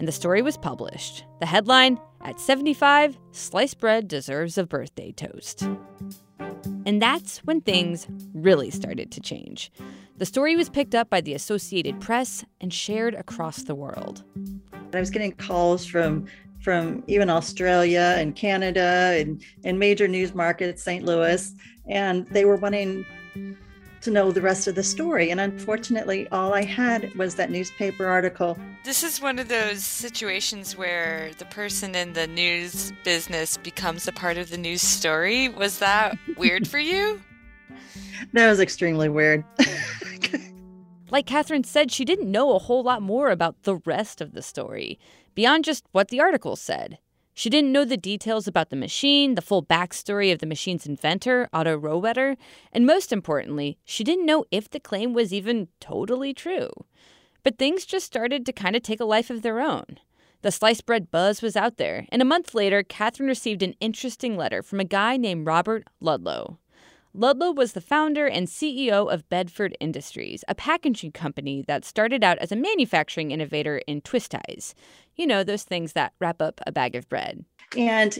And 0.00 0.08
the 0.08 0.12
story 0.12 0.40
was 0.40 0.56
published. 0.56 1.26
The 1.40 1.46
headline 1.46 2.00
At 2.22 2.40
75, 2.40 3.18
sliced 3.32 3.78
bread 3.78 4.08
deserves 4.08 4.56
a 4.56 4.64
birthday 4.64 5.12
toast. 5.12 5.68
And 6.86 7.02
that's 7.02 7.40
when 7.40 7.60
things 7.60 8.06
really 8.32 8.70
started 8.70 9.10
to 9.12 9.20
change. 9.20 9.70
The 10.16 10.24
story 10.24 10.56
was 10.56 10.70
picked 10.70 10.94
up 10.94 11.10
by 11.10 11.20
the 11.20 11.34
Associated 11.34 12.00
Press 12.00 12.46
and 12.62 12.72
shared 12.72 13.14
across 13.14 13.64
the 13.64 13.74
world. 13.74 14.24
I 14.94 15.00
was 15.00 15.10
getting 15.10 15.32
calls 15.32 15.84
from 15.84 16.24
from 16.62 17.04
even 17.06 17.28
Australia 17.28 18.14
and 18.16 18.34
Canada 18.34 19.16
and, 19.18 19.42
and 19.64 19.78
major 19.78 20.08
news 20.08 20.34
markets, 20.34 20.82
St. 20.82 21.04
Louis, 21.04 21.54
and 21.88 22.26
they 22.28 22.46
were 22.46 22.56
wanting 22.56 23.04
to 24.02 24.10
know 24.10 24.32
the 24.32 24.40
rest 24.40 24.66
of 24.66 24.74
the 24.74 24.82
story. 24.82 25.30
And 25.30 25.40
unfortunately, 25.40 26.28
all 26.28 26.54
I 26.54 26.64
had 26.64 27.14
was 27.14 27.34
that 27.34 27.50
newspaper 27.50 28.06
article. 28.06 28.58
This 28.84 29.02
is 29.02 29.20
one 29.20 29.38
of 29.38 29.48
those 29.48 29.84
situations 29.84 30.76
where 30.76 31.30
the 31.38 31.44
person 31.46 31.94
in 31.94 32.14
the 32.14 32.26
news 32.26 32.92
business 33.04 33.56
becomes 33.58 34.08
a 34.08 34.12
part 34.12 34.38
of 34.38 34.50
the 34.50 34.58
news 34.58 34.82
story. 34.82 35.48
Was 35.48 35.78
that 35.78 36.16
weird 36.36 36.66
for 36.66 36.78
you? 36.78 37.20
That 38.32 38.48
was 38.48 38.60
extremely 38.60 39.08
weird. 39.08 39.44
like 41.10 41.26
Catherine 41.26 41.64
said, 41.64 41.90
she 41.90 42.04
didn't 42.04 42.30
know 42.30 42.54
a 42.54 42.58
whole 42.58 42.82
lot 42.82 43.02
more 43.02 43.30
about 43.30 43.62
the 43.62 43.76
rest 43.76 44.20
of 44.20 44.32
the 44.32 44.42
story, 44.42 44.98
beyond 45.34 45.64
just 45.64 45.84
what 45.92 46.08
the 46.08 46.20
article 46.20 46.56
said. 46.56 46.98
She 47.34 47.48
didn't 47.48 47.72
know 47.72 47.84
the 47.84 47.96
details 47.96 48.46
about 48.46 48.70
the 48.70 48.76
machine, 48.76 49.34
the 49.34 49.42
full 49.42 49.62
backstory 49.62 50.32
of 50.32 50.40
the 50.40 50.46
machine's 50.46 50.86
inventor, 50.86 51.48
Otto 51.52 51.78
Rohwedder, 51.78 52.36
and 52.72 52.86
most 52.86 53.12
importantly, 53.12 53.78
she 53.84 54.04
didn't 54.04 54.26
know 54.26 54.44
if 54.50 54.68
the 54.68 54.80
claim 54.80 55.14
was 55.14 55.32
even 55.32 55.68
totally 55.80 56.34
true. 56.34 56.70
But 57.42 57.58
things 57.58 57.86
just 57.86 58.06
started 58.06 58.44
to 58.46 58.52
kind 58.52 58.76
of 58.76 58.82
take 58.82 59.00
a 59.00 59.04
life 59.04 59.30
of 59.30 59.42
their 59.42 59.60
own. 59.60 59.98
The 60.42 60.50
sliced 60.50 60.86
bread 60.86 61.10
buzz 61.10 61.42
was 61.42 61.56
out 61.56 61.76
there, 61.76 62.06
and 62.10 62.22
a 62.22 62.26
month 62.26 62.54
later, 62.54 62.82
Catherine 62.82 63.28
received 63.28 63.62
an 63.62 63.74
interesting 63.80 64.36
letter 64.36 64.62
from 64.62 64.80
a 64.80 64.84
guy 64.84 65.16
named 65.16 65.46
Robert 65.46 65.86
Ludlow. 66.00 66.58
Ludlow 67.12 67.50
was 67.50 67.72
the 67.72 67.80
founder 67.80 68.26
and 68.26 68.46
CEO 68.46 69.12
of 69.12 69.28
Bedford 69.28 69.76
Industries, 69.80 70.44
a 70.46 70.54
packaging 70.54 71.10
company 71.10 71.64
that 71.66 71.84
started 71.84 72.22
out 72.22 72.38
as 72.38 72.52
a 72.52 72.56
manufacturing 72.56 73.32
innovator 73.32 73.78
in 73.88 74.00
twist 74.00 74.30
ties. 74.30 74.76
You 75.16 75.26
know, 75.26 75.42
those 75.42 75.64
things 75.64 75.94
that 75.94 76.12
wrap 76.20 76.40
up 76.40 76.60
a 76.68 76.72
bag 76.72 76.94
of 76.94 77.08
bread. 77.08 77.44
And 77.76 78.16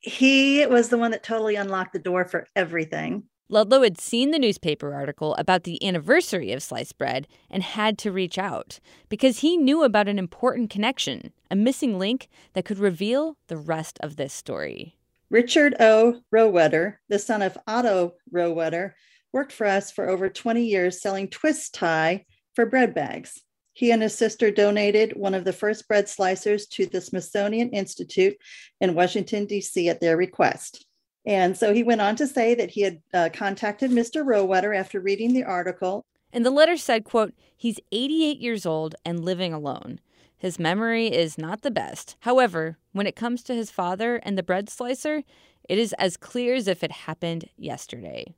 he 0.00 0.66
was 0.66 0.88
the 0.88 0.98
one 0.98 1.12
that 1.12 1.22
totally 1.22 1.54
unlocked 1.54 1.92
the 1.92 2.00
door 2.00 2.24
for 2.24 2.48
everything. 2.56 3.22
Ludlow 3.48 3.82
had 3.82 4.00
seen 4.00 4.32
the 4.32 4.38
newspaper 4.38 4.92
article 4.92 5.34
about 5.36 5.62
the 5.62 5.82
anniversary 5.86 6.52
of 6.52 6.62
sliced 6.62 6.98
bread 6.98 7.28
and 7.48 7.62
had 7.62 7.98
to 7.98 8.12
reach 8.12 8.36
out 8.36 8.80
because 9.08 9.38
he 9.38 9.56
knew 9.56 9.84
about 9.84 10.08
an 10.08 10.18
important 10.18 10.70
connection, 10.70 11.32
a 11.50 11.56
missing 11.56 11.98
link 11.98 12.28
that 12.52 12.64
could 12.64 12.78
reveal 12.78 13.38
the 13.46 13.56
rest 13.56 13.96
of 14.02 14.16
this 14.16 14.34
story. 14.34 14.97
Richard 15.30 15.74
O. 15.78 16.20
Rohwedder, 16.34 16.96
the 17.08 17.18
son 17.18 17.42
of 17.42 17.58
Otto 17.66 18.14
Rohwedder, 18.32 18.92
worked 19.32 19.52
for 19.52 19.66
us 19.66 19.90
for 19.90 20.08
over 20.08 20.28
20 20.28 20.64
years 20.64 21.02
selling 21.02 21.28
twist 21.28 21.74
tie 21.74 22.24
for 22.54 22.64
bread 22.64 22.94
bags. 22.94 23.42
He 23.74 23.90
and 23.92 24.02
his 24.02 24.14
sister 24.14 24.50
donated 24.50 25.12
one 25.14 25.34
of 25.34 25.44
the 25.44 25.52
first 25.52 25.86
bread 25.86 26.06
slicers 26.06 26.68
to 26.70 26.86
the 26.86 27.00
Smithsonian 27.00 27.70
Institute 27.70 28.36
in 28.80 28.94
Washington, 28.94 29.44
D.C. 29.44 29.88
at 29.88 30.00
their 30.00 30.16
request. 30.16 30.86
And 31.26 31.56
so 31.56 31.74
he 31.74 31.82
went 31.82 32.00
on 32.00 32.16
to 32.16 32.26
say 32.26 32.54
that 32.54 32.70
he 32.70 32.80
had 32.80 33.02
uh, 33.12 33.28
contacted 33.32 33.90
Mr. 33.90 34.24
Rohwedder 34.24 34.76
after 34.76 34.98
reading 34.98 35.34
the 35.34 35.44
article. 35.44 36.06
And 36.32 36.44
the 36.44 36.50
letter 36.50 36.76
said, 36.78 37.04
quote, 37.04 37.34
he's 37.56 37.78
88 37.92 38.40
years 38.40 38.64
old 38.64 38.94
and 39.04 39.24
living 39.24 39.52
alone. 39.52 40.00
His 40.38 40.58
memory 40.58 41.08
is 41.08 41.36
not 41.36 41.62
the 41.62 41.70
best. 41.70 42.16
However, 42.20 42.78
when 42.92 43.06
it 43.08 43.16
comes 43.16 43.42
to 43.42 43.54
his 43.54 43.72
father 43.72 44.16
and 44.22 44.38
the 44.38 44.42
bread 44.42 44.70
slicer, 44.70 45.24
it 45.68 45.78
is 45.78 45.92
as 45.94 46.16
clear 46.16 46.54
as 46.54 46.68
if 46.68 46.84
it 46.84 46.92
happened 46.92 47.50
yesterday. 47.56 48.34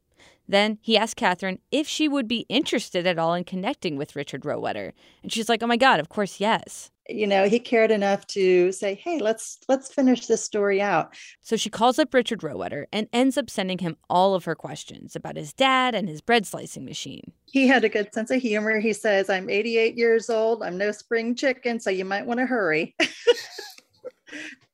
Then 0.51 0.79
he 0.81 0.97
asked 0.97 1.17
Catherine 1.17 1.61
if 1.71 1.87
she 1.87 2.09
would 2.09 2.27
be 2.27 2.45
interested 2.49 3.07
at 3.07 3.19
all 3.19 3.35
in 3.35 3.45
connecting 3.45 3.97
with 3.97 4.17
Richard 4.17 4.43
Rohwedder. 4.43 4.93
And 5.23 5.33
she's 5.33 5.49
like, 5.49 5.63
oh 5.63 5.69
my 5.69 5.77
God, 5.77 6.01
of 6.01 6.09
course, 6.09 6.41
yes. 6.41 6.91
You 7.09 7.27
know 7.27 7.49
he 7.49 7.59
cared 7.59 7.91
enough 7.91 8.25
to 8.29 8.71
say 8.71 8.95
hey 8.95 9.19
let's 9.19 9.59
let's 9.69 9.93
finish 9.93 10.27
this 10.27 10.45
story 10.45 10.81
out. 10.81 11.17
So 11.43 11.57
she 11.57 11.69
calls 11.69 11.99
up 11.99 12.15
richard 12.15 12.41
rohwedder 12.41 12.85
and 12.93 13.09
ends 13.13 13.37
up 13.37 13.51
sending 13.51 13.79
him 13.79 13.97
all 14.09 14.37
of 14.37 14.45
her 14.45 14.55
questions 14.55 15.17
about 15.17 15.35
his 15.35 15.53
dad 15.53 15.97
and 15.97 16.09
his 16.09 16.21
bread 16.21 16.47
slicing 16.47 16.85
machine. 16.85 17.33
He 17.47 17.67
had 17.67 17.83
a 17.83 17.89
good 17.89 18.15
sense 18.15 18.31
of 18.31 18.41
humor. 18.41 18.79
He 18.79 18.93
says 18.93 19.29
i'm 19.29 19.51
88 19.51 19.99
years 19.99 20.31
old. 20.31 20.63
I'm 20.63 20.79
no 20.79 20.93
spring 20.93 21.35
chicken 21.35 21.81
so 21.81 21.91
you 21.91 22.05
might 22.05 22.27
want 22.27 22.39
to 22.39 22.47
hurry 22.47 22.95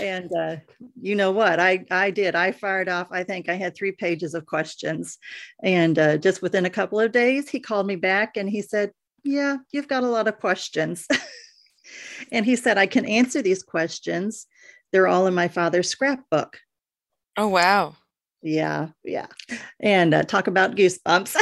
and 0.00 0.30
uh, 0.36 0.56
you 1.00 1.14
know 1.14 1.30
what 1.30 1.60
i 1.60 1.84
i 1.90 2.10
did 2.10 2.34
i 2.34 2.50
fired 2.52 2.88
off 2.88 3.08
i 3.10 3.22
think 3.22 3.48
i 3.48 3.54
had 3.54 3.74
three 3.74 3.92
pages 3.92 4.34
of 4.34 4.46
questions 4.46 5.18
and 5.62 5.98
uh, 5.98 6.16
just 6.16 6.42
within 6.42 6.66
a 6.66 6.70
couple 6.70 6.98
of 7.00 7.12
days 7.12 7.48
he 7.48 7.60
called 7.60 7.86
me 7.86 7.96
back 7.96 8.36
and 8.36 8.48
he 8.48 8.62
said 8.62 8.90
yeah 9.24 9.56
you've 9.72 9.88
got 9.88 10.02
a 10.02 10.08
lot 10.08 10.28
of 10.28 10.38
questions 10.38 11.06
and 12.32 12.44
he 12.44 12.56
said, 12.56 12.78
I 12.78 12.86
can 12.86 13.04
answer 13.04 13.42
these 13.42 13.62
questions. 13.62 14.46
They're 14.92 15.08
all 15.08 15.26
in 15.26 15.34
my 15.34 15.48
father's 15.48 15.88
scrapbook. 15.88 16.58
Oh, 17.36 17.48
wow. 17.48 17.96
Yeah, 18.42 18.88
yeah. 19.04 19.26
And 19.78 20.14
uh, 20.14 20.22
talk 20.24 20.46
about 20.46 20.76
goosebumps. 20.76 21.36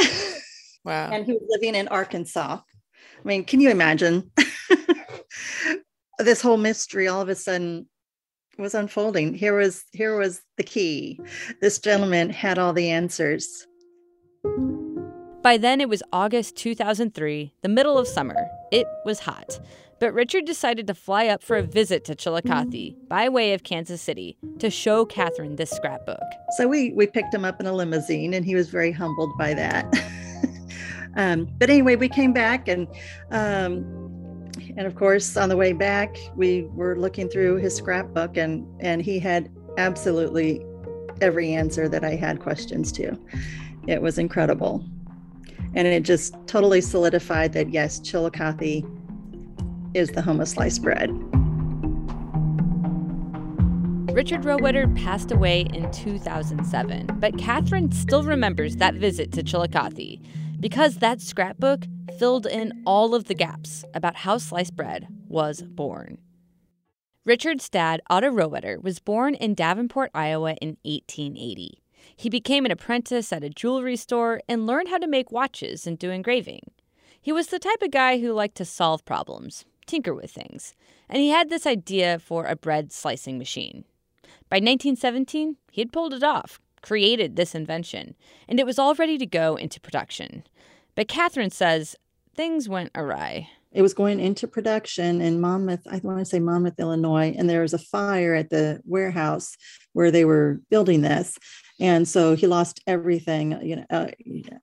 wow. 0.85 1.09
and 1.11 1.25
he 1.25 1.33
was 1.33 1.43
living 1.49 1.75
in 1.75 1.87
Arkansas. 1.87 2.59
I 2.59 3.27
mean, 3.27 3.43
can 3.43 3.59
you 3.59 3.69
imagine 3.69 4.31
this 6.19 6.41
whole 6.41 6.57
mystery 6.57 7.07
all 7.07 7.21
of 7.21 7.29
a 7.29 7.35
sudden 7.35 7.87
was 8.59 8.75
unfolding? 8.75 9.33
Here 9.33 9.57
was 9.57 9.85
here 9.91 10.17
was 10.17 10.41
the 10.57 10.63
key. 10.63 11.19
This 11.61 11.79
gentleman 11.79 12.29
had 12.29 12.57
all 12.57 12.73
the 12.73 12.89
answers. 12.89 13.65
By 15.41 15.57
then, 15.57 15.79
it 15.79 15.87
was 15.87 16.03
August 16.11 16.57
2003, 16.57 17.53
the 17.61 17.69
middle 17.69 17.97
of 17.97 18.07
summer. 18.07 18.47
It 18.71 18.85
was 19.05 19.19
hot. 19.19 19.59
But 19.99 20.13
Richard 20.13 20.45
decided 20.45 20.87
to 20.87 20.93
fly 20.93 21.27
up 21.27 21.43
for 21.43 21.57
a 21.57 21.63
visit 21.63 22.05
to 22.05 22.15
Chillicothe 22.15 22.95
by 23.07 23.27
way 23.27 23.53
of 23.53 23.63
Kansas 23.63 24.01
City 24.01 24.37
to 24.59 24.69
show 24.69 25.05
Catherine 25.05 25.57
this 25.57 25.71
scrapbook. 25.71 26.23
So 26.57 26.67
we, 26.67 26.93
we 26.93 27.05
picked 27.07 27.33
him 27.33 27.43
up 27.43 27.59
in 27.59 27.65
a 27.65 27.73
limousine, 27.73 28.33
and 28.33 28.45
he 28.45 28.55
was 28.55 28.69
very 28.69 28.91
humbled 28.91 29.37
by 29.37 29.53
that. 29.53 29.93
um, 31.15 31.49
but 31.57 31.69
anyway, 31.69 31.97
we 31.97 32.07
came 32.07 32.31
back, 32.31 32.67
and 32.69 32.87
um, 33.31 33.98
and 34.79 34.87
of 34.87 34.95
course, 34.95 35.35
on 35.35 35.49
the 35.49 35.57
way 35.57 35.73
back, 35.73 36.15
we 36.37 36.61
were 36.73 36.97
looking 36.97 37.27
through 37.27 37.57
his 37.57 37.75
scrapbook, 37.75 38.37
and 38.37 38.65
and 38.79 39.01
he 39.01 39.19
had 39.19 39.51
absolutely 39.77 40.65
every 41.19 41.53
answer 41.53 41.89
that 41.89 42.05
I 42.05 42.15
had 42.15 42.39
questions 42.39 42.93
to. 42.93 43.19
It 43.87 44.01
was 44.01 44.17
incredible. 44.17 44.85
And 45.75 45.85
it 45.85 46.03
just 46.03 46.33
totally 46.47 46.79
solidified 46.79 47.51
that 47.53 47.71
yes, 47.73 47.99
Chillicothe 47.99 48.85
is 49.95 50.11
the 50.11 50.21
home 50.21 50.39
of 50.39 50.47
sliced 50.47 50.81
bread. 50.81 51.09
Richard 54.15 54.43
Rohwedder 54.43 54.95
passed 54.95 55.33
away 55.33 55.67
in 55.73 55.91
2007, 55.91 57.17
but 57.19 57.37
Catherine 57.37 57.91
still 57.91 58.23
remembers 58.23 58.77
that 58.77 58.95
visit 58.95 59.33
to 59.33 59.43
Chillicothe 59.43 60.21
because 60.59 60.97
that 60.97 61.21
scrapbook 61.21 61.85
filled 62.17 62.45
in 62.45 62.83
all 62.85 63.15
of 63.15 63.25
the 63.25 63.33
gaps 63.33 63.85
about 63.93 64.15
how 64.15 64.37
sliced 64.37 64.75
bread 64.75 65.07
was 65.27 65.61
born. 65.61 66.17
Richard's 67.25 67.69
dad, 67.69 68.01
Otto 68.09 68.31
Rohwedder, 68.31 68.81
was 68.81 68.99
born 68.99 69.35
in 69.35 69.53
Davenport, 69.53 70.11
Iowa 70.13 70.55
in 70.61 70.77
1880. 70.83 71.81
He 72.15 72.29
became 72.29 72.65
an 72.65 72.71
apprentice 72.71 73.31
at 73.31 73.43
a 73.43 73.49
jewelry 73.49 73.95
store 73.95 74.41
and 74.49 74.65
learned 74.65 74.89
how 74.89 74.97
to 74.97 75.07
make 75.07 75.31
watches 75.31 75.85
and 75.85 75.99
do 75.99 76.09
engraving. 76.09 76.71
He 77.21 77.31
was 77.31 77.47
the 77.47 77.59
type 77.59 77.81
of 77.81 77.91
guy 77.91 78.19
who 78.19 78.33
liked 78.33 78.55
to 78.55 78.65
solve 78.65 79.05
problems, 79.05 79.65
tinker 79.85 80.13
with 80.13 80.31
things, 80.31 80.73
and 81.07 81.19
he 81.19 81.29
had 81.29 81.49
this 81.49 81.67
idea 81.67 82.19
for 82.19 82.45
a 82.45 82.55
bread 82.55 82.91
slicing 82.91 83.37
machine. 83.37 83.85
By 84.49 84.57
1917, 84.57 85.57
he 85.71 85.81
had 85.81 85.91
pulled 85.91 86.13
it 86.13 86.23
off, 86.23 86.59
created 86.81 87.35
this 87.35 87.55
invention, 87.55 88.15
and 88.47 88.59
it 88.59 88.65
was 88.65 88.79
all 88.79 88.95
ready 88.95 89.17
to 89.17 89.25
go 89.25 89.55
into 89.55 89.79
production. 89.79 90.43
But 90.95 91.07
Catherine 91.07 91.51
says 91.51 91.95
things 92.35 92.69
went 92.69 92.91
awry. 92.95 93.49
It 93.71 93.81
was 93.81 93.93
going 93.93 94.19
into 94.19 94.47
production 94.47 95.21
in 95.21 95.39
Monmouth, 95.39 95.85
I 95.89 95.99
want 96.03 96.19
to 96.19 96.25
say 96.25 96.39
Monmouth, 96.39 96.79
Illinois, 96.79 97.35
and 97.37 97.49
there 97.49 97.61
was 97.61 97.73
a 97.73 97.77
fire 97.77 98.33
at 98.33 98.49
the 98.49 98.81
warehouse 98.85 99.55
where 99.93 100.09
they 100.09 100.25
were 100.25 100.59
building 100.71 101.01
this. 101.01 101.37
And 101.79 102.07
so 102.07 102.35
he 102.35 102.47
lost 102.47 102.81
everything, 102.87 103.59
you 103.61 103.75
know, 103.75 103.85
uh, 103.91 104.07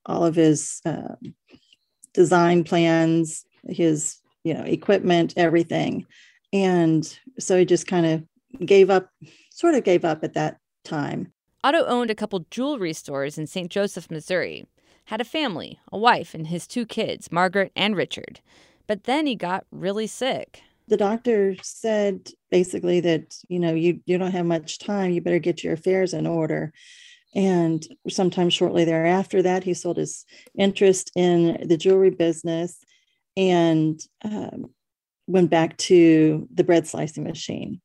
all 0.05 0.25
of 0.25 0.35
his 0.35 0.81
uh, 0.85 1.15
design 2.13 2.65
plans, 2.65 3.45
his 3.69 4.19
you 4.47 4.55
know, 4.55 4.63
equipment, 4.63 5.35
everything. 5.37 6.07
And 6.53 7.05
so 7.37 7.59
he 7.59 7.65
just 7.65 7.89
kind 7.89 8.07
of 8.07 8.65
gave 8.65 8.91
up, 8.91 9.11
sort 9.51 9.75
of 9.75 9.83
gave 9.83 10.05
up 10.05 10.23
at 10.23 10.35
that 10.35 10.59
time. 10.85 11.33
Otto 11.67 11.85
owned 11.87 12.13
a 12.13 12.15
couple 12.15 12.47
jewelry 12.49 12.93
stores 12.93 13.37
in 13.37 13.49
St. 13.49 13.69
Joseph, 13.73 14.09
Missouri, 14.09 14.67
had 15.07 15.21
a 15.21 15.25
family, 15.25 15.81
a 15.91 15.99
wife, 15.99 16.33
and 16.33 16.47
his 16.47 16.65
two 16.65 16.87
kids, 16.87 17.33
Margaret 17.33 17.73
and 17.75 17.97
Richard. 17.97 18.39
But 18.87 19.03
then 19.03 19.27
he 19.27 19.35
got 19.35 19.67
really 19.73 20.07
sick. 20.07 20.63
The 20.87 20.97
doctor 20.97 21.57
said 21.63 22.31
basically 22.53 23.01
that, 23.01 23.35
you 23.49 23.59
know, 23.59 23.75
you, 23.75 23.99
you 24.07 24.17
don't 24.17 24.31
have 24.31 24.47
much 24.47 24.79
time, 24.79 25.11
you 25.11 25.21
better 25.21 25.41
get 25.41 25.65
your 25.65 25.73
affairs 25.73 26.15
in 26.15 26.25
order. 26.25 26.73
And 27.35 27.85
sometime 28.09 28.49
shortly 28.49 28.85
thereafter 28.85 29.43
that, 29.43 29.65
he 29.65 29.75
sold 29.75 29.97
his 29.97 30.25
interest 30.57 31.11
in 31.17 31.67
the 31.67 31.77
jewelry 31.77 32.11
business 32.11 32.79
and 33.37 33.99
um, 34.25 34.67
went 35.27 35.51
back 35.51 35.77
to 35.79 36.47
the 36.55 36.63
bread 36.63 36.87
slicing 36.87 37.25
machine. 37.25 37.81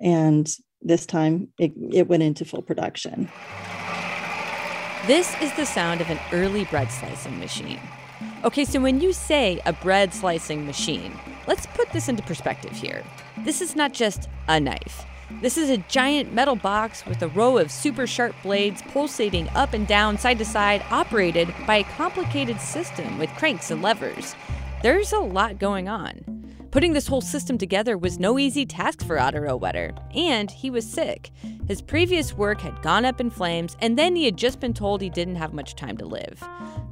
And 0.00 0.50
this 0.82 1.06
time 1.06 1.48
it, 1.58 1.72
it 1.92 2.08
went 2.08 2.22
into 2.22 2.44
full 2.44 2.62
production. 2.62 3.28
This 5.06 5.34
is 5.40 5.52
the 5.54 5.64
sound 5.64 6.00
of 6.00 6.10
an 6.10 6.20
early 6.32 6.64
bread 6.66 6.90
slicing 6.90 7.38
machine. 7.38 7.80
Okay, 8.44 8.64
so 8.64 8.80
when 8.80 9.00
you 9.00 9.12
say 9.12 9.60
a 9.66 9.72
bread 9.72 10.12
slicing 10.12 10.66
machine, 10.66 11.18
let's 11.46 11.66
put 11.66 11.90
this 11.90 12.08
into 12.08 12.22
perspective 12.22 12.72
here. 12.72 13.02
This 13.44 13.60
is 13.60 13.76
not 13.76 13.92
just 13.92 14.28
a 14.48 14.60
knife. 14.60 15.04
This 15.42 15.56
is 15.56 15.70
a 15.70 15.78
giant 15.88 16.34
metal 16.34 16.56
box 16.56 17.06
with 17.06 17.22
a 17.22 17.28
row 17.28 17.56
of 17.56 17.70
super 17.70 18.06
sharp 18.06 18.34
blades 18.42 18.82
pulsating 18.82 19.48
up 19.50 19.72
and 19.72 19.86
down, 19.86 20.18
side 20.18 20.38
to 20.38 20.44
side, 20.44 20.84
operated 20.90 21.54
by 21.66 21.76
a 21.76 21.84
complicated 21.84 22.60
system 22.60 23.18
with 23.18 23.30
cranks 23.36 23.70
and 23.70 23.80
levers. 23.80 24.34
There's 24.82 25.12
a 25.12 25.18
lot 25.18 25.58
going 25.58 25.88
on. 25.88 26.39
Putting 26.70 26.92
this 26.92 27.08
whole 27.08 27.20
system 27.20 27.58
together 27.58 27.98
was 27.98 28.20
no 28.20 28.38
easy 28.38 28.64
task 28.64 29.04
for 29.04 29.18
Otto 29.18 29.40
Rohwedder, 29.40 29.92
and 30.14 30.48
he 30.48 30.70
was 30.70 30.88
sick. 30.88 31.30
His 31.66 31.82
previous 31.82 32.32
work 32.34 32.60
had 32.60 32.80
gone 32.80 33.04
up 33.04 33.20
in 33.20 33.28
flames, 33.28 33.76
and 33.80 33.98
then 33.98 34.14
he 34.14 34.24
had 34.24 34.36
just 34.36 34.60
been 34.60 34.72
told 34.72 35.00
he 35.00 35.10
didn't 35.10 35.34
have 35.34 35.52
much 35.52 35.74
time 35.74 35.96
to 35.96 36.06
live. 36.06 36.40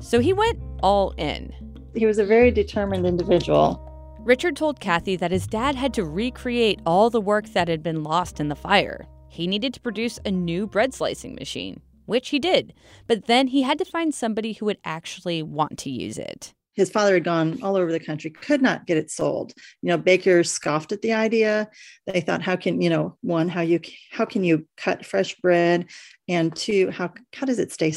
So 0.00 0.18
he 0.18 0.32
went 0.32 0.58
all 0.82 1.10
in. 1.16 1.52
He 1.94 2.06
was 2.06 2.18
a 2.18 2.24
very 2.24 2.50
determined 2.50 3.06
individual. 3.06 3.84
Richard 4.18 4.56
told 4.56 4.80
Kathy 4.80 5.14
that 5.14 5.30
his 5.30 5.46
dad 5.46 5.76
had 5.76 5.94
to 5.94 6.04
recreate 6.04 6.80
all 6.84 7.08
the 7.08 7.20
work 7.20 7.46
that 7.50 7.68
had 7.68 7.82
been 7.82 8.02
lost 8.02 8.40
in 8.40 8.48
the 8.48 8.56
fire. 8.56 9.06
He 9.28 9.46
needed 9.46 9.72
to 9.74 9.80
produce 9.80 10.18
a 10.24 10.32
new 10.32 10.66
bread 10.66 10.92
slicing 10.92 11.36
machine, 11.36 11.82
which 12.06 12.30
he 12.30 12.40
did, 12.40 12.74
but 13.06 13.26
then 13.26 13.46
he 13.46 13.62
had 13.62 13.78
to 13.78 13.84
find 13.84 14.12
somebody 14.12 14.54
who 14.54 14.66
would 14.66 14.78
actually 14.84 15.40
want 15.40 15.78
to 15.78 15.90
use 15.90 16.18
it. 16.18 16.52
His 16.78 16.90
father 16.90 17.14
had 17.14 17.24
gone 17.24 17.58
all 17.60 17.74
over 17.74 17.90
the 17.90 17.98
country, 17.98 18.30
could 18.30 18.62
not 18.62 18.86
get 18.86 18.96
it 18.96 19.10
sold. 19.10 19.52
You 19.82 19.88
know, 19.88 19.98
bakers 19.98 20.48
scoffed 20.48 20.92
at 20.92 21.02
the 21.02 21.12
idea. 21.12 21.68
They 22.06 22.20
thought, 22.20 22.40
how 22.40 22.54
can, 22.54 22.80
you 22.80 22.88
know, 22.88 23.16
one, 23.20 23.48
how 23.48 23.62
you 23.62 23.80
how 24.12 24.24
can 24.24 24.44
you 24.44 24.64
cut 24.76 25.04
fresh 25.04 25.34
bread? 25.40 25.86
And 26.28 26.54
two, 26.54 26.92
how 26.92 27.12
how 27.34 27.46
does 27.46 27.58
it 27.58 27.72
stay 27.72 27.92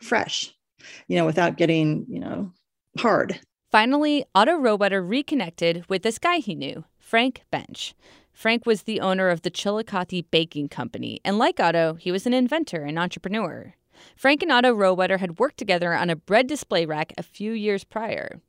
fresh, 0.00 0.54
you 1.08 1.16
know, 1.16 1.26
without 1.26 1.56
getting, 1.56 2.06
you 2.08 2.20
know, 2.20 2.52
hard? 2.96 3.40
Finally, 3.72 4.24
Otto 4.32 4.52
Rohwedder 4.52 5.02
reconnected 5.02 5.84
with 5.88 6.04
this 6.04 6.20
guy 6.20 6.36
he 6.36 6.54
knew, 6.54 6.84
Frank 7.00 7.42
Bench. 7.50 7.94
Frank 8.32 8.64
was 8.64 8.82
the 8.82 9.00
owner 9.00 9.28
of 9.28 9.42
the 9.42 9.50
Chillicothe 9.50 10.30
Baking 10.30 10.68
Company, 10.68 11.20
and 11.24 11.36
like 11.36 11.58
Otto, 11.58 11.94
he 11.94 12.12
was 12.12 12.26
an 12.26 12.32
inventor 12.32 12.84
and 12.84 12.96
entrepreneur. 12.96 13.74
Frank 14.16 14.42
and 14.42 14.52
Otto 14.52 14.74
Rohwedder 14.74 15.18
had 15.18 15.38
worked 15.38 15.56
together 15.56 15.94
on 15.94 16.10
a 16.10 16.16
bread 16.16 16.46
display 16.46 16.86
rack 16.86 17.12
a 17.16 17.22
few 17.22 17.52
years 17.52 17.84
prior. 17.84 18.40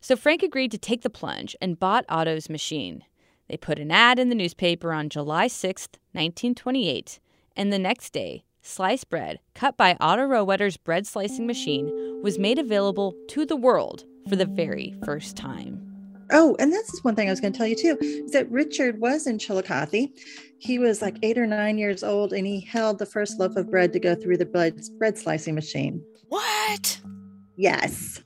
So 0.00 0.16
Frank 0.16 0.42
agreed 0.42 0.70
to 0.72 0.78
take 0.78 1.02
the 1.02 1.10
plunge 1.10 1.56
and 1.62 1.78
bought 1.78 2.04
Otto's 2.08 2.50
machine. 2.50 3.04
They 3.48 3.56
put 3.56 3.78
an 3.78 3.90
ad 3.90 4.18
in 4.18 4.28
the 4.28 4.34
newspaper 4.34 4.92
on 4.92 5.08
July 5.08 5.46
6, 5.48 5.88
1928, 6.12 7.20
and 7.56 7.72
the 7.72 7.78
next 7.78 8.12
day, 8.12 8.44
sliced 8.62 9.08
bread 9.10 9.40
cut 9.54 9.76
by 9.76 9.96
Otto 10.00 10.22
Rohwedder's 10.22 10.76
bread 10.76 11.06
slicing 11.06 11.46
machine 11.46 12.20
was 12.22 12.38
made 12.38 12.58
available 12.58 13.14
to 13.28 13.44
the 13.44 13.56
world 13.56 14.04
for 14.28 14.36
the 14.36 14.46
very 14.46 14.94
first 15.04 15.36
time. 15.36 15.94
Oh, 16.30 16.56
and 16.58 16.72
this 16.72 16.92
is 16.92 17.04
one 17.04 17.14
thing 17.14 17.28
I 17.28 17.32
was 17.32 17.40
going 17.40 17.52
to 17.52 17.58
tell 17.58 17.66
you 17.66 17.76
too 17.76 17.98
is 18.00 18.32
that 18.32 18.50
Richard 18.50 19.00
was 19.00 19.26
in 19.26 19.38
Chillicothe. 19.38 20.08
He 20.64 20.78
was 20.78 21.02
like 21.02 21.18
eight 21.22 21.36
or 21.36 21.46
nine 21.46 21.76
years 21.76 22.02
old 22.02 22.32
and 22.32 22.46
he 22.46 22.58
held 22.58 22.98
the 22.98 23.04
first 23.04 23.38
loaf 23.38 23.54
of 23.56 23.70
bread 23.70 23.92
to 23.92 24.00
go 24.00 24.14
through 24.14 24.38
the 24.38 24.46
bread, 24.46 24.80
bread 24.98 25.18
slicing 25.18 25.54
machine. 25.54 26.02
What? 26.28 26.98
Yes. 27.54 28.22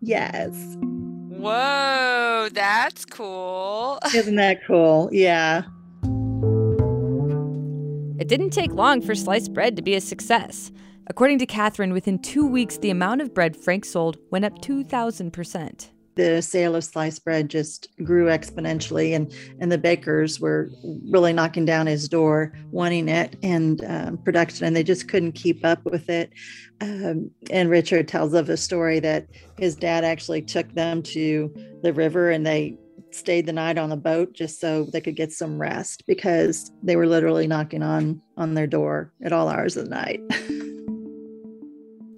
Yes. 0.00 0.76
Whoa, 0.78 2.48
that's 2.52 3.04
cool. 3.06 3.98
Isn't 4.14 4.36
that 4.36 4.64
cool? 4.64 5.08
Yeah. 5.10 5.64
It 8.20 8.28
didn't 8.28 8.50
take 8.50 8.70
long 8.70 9.00
for 9.02 9.16
sliced 9.16 9.52
bread 9.52 9.74
to 9.74 9.82
be 9.82 9.96
a 9.96 10.00
success. 10.00 10.70
According 11.08 11.40
to 11.40 11.46
Catherine, 11.46 11.92
within 11.92 12.20
two 12.20 12.46
weeks, 12.46 12.78
the 12.78 12.90
amount 12.90 13.20
of 13.20 13.34
bread 13.34 13.56
Frank 13.56 13.84
sold 13.84 14.16
went 14.30 14.44
up 14.44 14.60
2,000% 14.60 15.90
the 16.14 16.42
sale 16.42 16.74
of 16.74 16.84
sliced 16.84 17.24
bread 17.24 17.48
just 17.48 17.88
grew 18.04 18.26
exponentially 18.26 19.14
and 19.14 19.32
and 19.60 19.72
the 19.72 19.78
bakers 19.78 20.40
were 20.40 20.70
really 21.10 21.32
knocking 21.32 21.64
down 21.64 21.86
his 21.86 22.08
door 22.08 22.52
wanting 22.70 23.08
it 23.08 23.36
and 23.42 23.84
um, 23.84 24.18
production 24.18 24.66
and 24.66 24.76
they 24.76 24.82
just 24.82 25.08
couldn't 25.08 25.32
keep 25.32 25.64
up 25.64 25.84
with 25.84 26.08
it. 26.08 26.32
Um, 26.80 27.30
and 27.50 27.70
richard 27.70 28.08
tells 28.08 28.34
of 28.34 28.48
a 28.48 28.56
story 28.56 29.00
that 29.00 29.26
his 29.58 29.76
dad 29.76 30.04
actually 30.04 30.42
took 30.42 30.72
them 30.74 31.02
to 31.04 31.54
the 31.82 31.92
river 31.92 32.30
and 32.30 32.44
they 32.44 32.76
stayed 33.10 33.46
the 33.46 33.52
night 33.52 33.78
on 33.78 33.90
the 33.90 33.96
boat 33.96 34.32
just 34.32 34.60
so 34.60 34.84
they 34.84 35.00
could 35.00 35.16
get 35.16 35.32
some 35.32 35.60
rest 35.60 36.04
because 36.06 36.72
they 36.82 36.96
were 36.96 37.06
literally 37.06 37.46
knocking 37.46 37.82
on 37.82 38.20
on 38.36 38.54
their 38.54 38.66
door 38.66 39.12
at 39.22 39.32
all 39.32 39.48
hours 39.48 39.76
of 39.76 39.84
the 39.84 39.90
night 39.90 40.20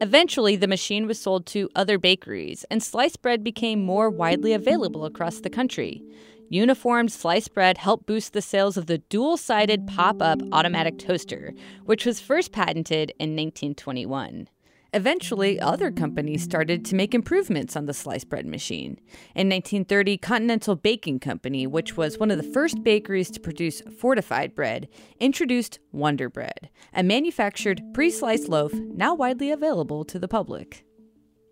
Eventually, 0.01 0.57
the 0.57 0.67
machine 0.67 1.07
was 1.07 1.19
sold 1.19 1.47
to 1.47 1.69
other 1.75 1.99
bakeries, 1.99 2.65
and 2.71 2.83
sliced 2.83 3.23
bread 3.23 3.45
became 3.45 3.85
more 3.85 4.11
widely 4.11 4.53
available 4.53 5.05
across 5.05 5.41
the 5.41 5.51
country. 5.51 6.03
Uniformed 6.51 7.11
sliced 7.11 7.55
bread 7.55 7.79
helped 7.79 8.07
boost 8.07 8.33
the 8.33 8.43
sales 8.43 8.77
of 8.77 8.87
the 8.87 8.99
dual 8.99 9.37
sided 9.37 9.87
pop 9.87 10.21
up 10.21 10.41
automatic 10.53 10.99
toaster, 10.99 11.55
which 11.85 12.05
was 12.05 12.21
first 12.21 12.53
patented 12.53 13.11
in 13.19 13.31
1921. 13.31 14.49
Eventually, 14.95 15.59
other 15.59 15.91
companies 15.91 16.45
started 16.45 16.85
to 16.85 16.95
make 16.95 17.17
improvements 17.17 17.75
on 17.75 17.87
the 17.87 17.93
sliced 17.93 18.29
bread 18.29 18.47
machine. 18.47 19.01
In 19.35 19.49
1930, 19.49 20.19
Continental 20.19 20.77
Baking 20.77 21.19
Company, 21.19 21.67
which 21.67 21.97
was 21.97 22.17
one 22.17 22.31
of 22.31 22.37
the 22.37 22.53
first 22.53 22.81
bakeries 22.85 23.29
to 23.33 23.41
produce 23.41 23.83
fortified 23.99 24.55
bread, 24.55 24.87
introduced 25.19 25.81
Wonder 25.91 26.29
Bread, 26.29 26.71
a 26.93 27.03
manufactured 27.03 27.83
pre 27.93 28.09
sliced 28.09 28.49
loaf 28.49 28.73
now 28.73 29.17
widely 29.17 29.51
available 29.51 30.05
to 30.05 30.21
the 30.21 30.29
public. 30.29 30.85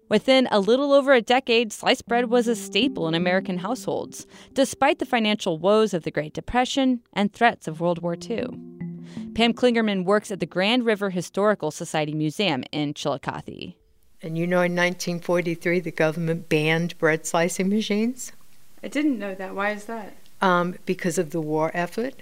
Within 0.09 0.47
a 0.53 0.61
little 0.61 0.93
over 0.93 1.13
a 1.13 1.21
decade, 1.21 1.73
sliced 1.73 2.07
bread 2.07 2.31
was 2.31 2.47
a 2.47 2.55
staple 2.55 3.09
in 3.09 3.15
American 3.15 3.59
households, 3.59 4.25
despite 4.53 5.01
the 5.01 5.07
financial 5.07 5.59
woes 5.59 5.93
of 5.93 6.05
the 6.05 6.13
Great 6.13 6.33
Depression 6.33 7.01
and 7.13 7.33
threats 7.33 7.67
of 7.67 7.81
World 7.81 8.03
War 8.03 8.15
II. 8.15 8.47
Pam 9.35 9.55
Klingerman 9.55 10.05
works 10.05 10.31
at 10.31 10.41
the 10.41 10.47
Grand 10.47 10.85
River 10.85 11.11
Historical 11.11 11.71
Society 11.71 12.13
Museum 12.13 12.65
in 12.71 12.93
Chillicothe. 12.93 13.75
And 14.23 14.37
you 14.37 14.47
know, 14.47 14.59
in 14.59 14.77
1943, 14.77 15.81
the 15.81 15.91
government 15.91 16.49
banned 16.49 16.97
bread 16.99 17.27
slicing 17.27 17.69
machines? 17.69 18.33
I 18.83 18.89
didn't 18.89 19.19
know 19.19 19.35
that. 19.35 19.55
Why 19.55 19.71
is 19.71 19.87
that? 19.87 20.15
Um, 20.41 20.77
because 20.85 21.19
of 21.19 21.31
the 21.31 21.41
war 21.41 21.71
effort, 21.73 22.15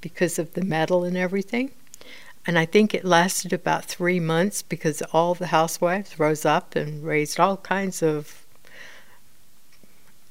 because 0.00 0.38
of 0.38 0.54
the 0.54 0.64
metal 0.64 1.04
and 1.04 1.16
everything. 1.16 1.70
And 2.46 2.58
I 2.58 2.64
think 2.64 2.94
it 2.94 3.04
lasted 3.04 3.52
about 3.52 3.84
three 3.84 4.20
months 4.20 4.62
because 4.62 5.02
all 5.12 5.34
the 5.34 5.48
housewives 5.48 6.18
rose 6.18 6.44
up 6.44 6.76
and 6.76 7.04
raised 7.04 7.40
all 7.40 7.56
kinds 7.56 8.02
of 8.02 8.44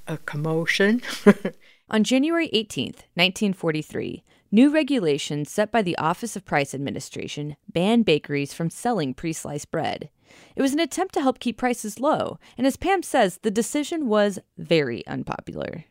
a 0.08 0.18
commotion. 0.18 1.02
On 1.90 2.04
January 2.04 2.50
18th, 2.50 3.04
1943, 3.16 4.24
New 4.52 4.70
regulations 4.70 5.50
set 5.50 5.72
by 5.72 5.82
the 5.82 5.98
Office 5.98 6.36
of 6.36 6.46
Price 6.46 6.76
Administration 6.76 7.58
banned 7.68 8.06
bakeries 8.06 8.54
from 8.54 8.70
selling 8.70 9.14
pre 9.14 9.34
sliced 9.34 9.72
bread. 9.72 10.10
It 10.56 10.62
was 10.62 10.72
an 10.72 10.80
attempt 10.80 11.16
to 11.16 11.22
help 11.22 11.40
keep 11.40 11.58
prices 11.58 12.00
low, 12.00 12.38
and 12.58 12.68
as 12.68 12.78
Pam 12.78 13.02
says, 13.02 13.40
the 13.42 13.50
decision 13.50 14.08
was 14.08 14.38
very 14.58 15.06
unpopular. 15.08 15.86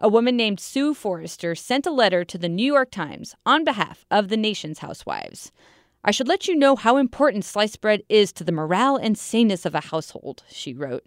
A 0.00 0.08
woman 0.08 0.36
named 0.36 0.58
Sue 0.58 0.94
Forrester 0.94 1.54
sent 1.54 1.86
a 1.86 1.92
letter 1.92 2.24
to 2.24 2.36
the 2.36 2.48
New 2.48 2.66
York 2.66 2.90
Times 2.90 3.36
on 3.46 3.62
behalf 3.62 4.04
of 4.10 4.28
the 4.28 4.36
nation's 4.36 4.80
housewives. 4.80 5.52
I 6.02 6.10
should 6.10 6.26
let 6.26 6.48
you 6.48 6.56
know 6.56 6.74
how 6.74 6.96
important 6.96 7.44
sliced 7.44 7.80
bread 7.80 8.02
is 8.08 8.32
to 8.32 8.42
the 8.42 8.50
morale 8.50 8.96
and 8.96 9.16
saneness 9.16 9.64
of 9.64 9.76
a 9.76 9.80
household, 9.80 10.42
she 10.50 10.74
wrote. 10.74 11.06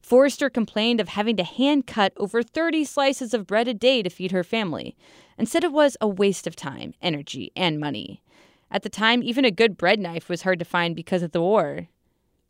Forrester 0.00 0.48
complained 0.48 1.00
of 1.00 1.08
having 1.08 1.36
to 1.36 1.44
hand 1.44 1.86
cut 1.86 2.12
over 2.16 2.42
30 2.42 2.84
slices 2.84 3.34
of 3.34 3.46
bread 3.46 3.68
a 3.68 3.74
day 3.74 4.02
to 4.02 4.10
feed 4.10 4.32
her 4.32 4.44
family, 4.44 4.96
and 5.40 5.48
said 5.48 5.64
it 5.64 5.72
was 5.72 5.96
a 6.02 6.06
waste 6.06 6.46
of 6.46 6.54
time, 6.54 6.92
energy, 7.00 7.50
and 7.56 7.80
money. 7.80 8.22
At 8.70 8.82
the 8.82 8.90
time, 8.90 9.22
even 9.22 9.46
a 9.46 9.50
good 9.50 9.78
bread 9.78 9.98
knife 9.98 10.28
was 10.28 10.42
hard 10.42 10.58
to 10.58 10.66
find 10.66 10.94
because 10.94 11.22
of 11.22 11.32
the 11.32 11.40
war. 11.40 11.88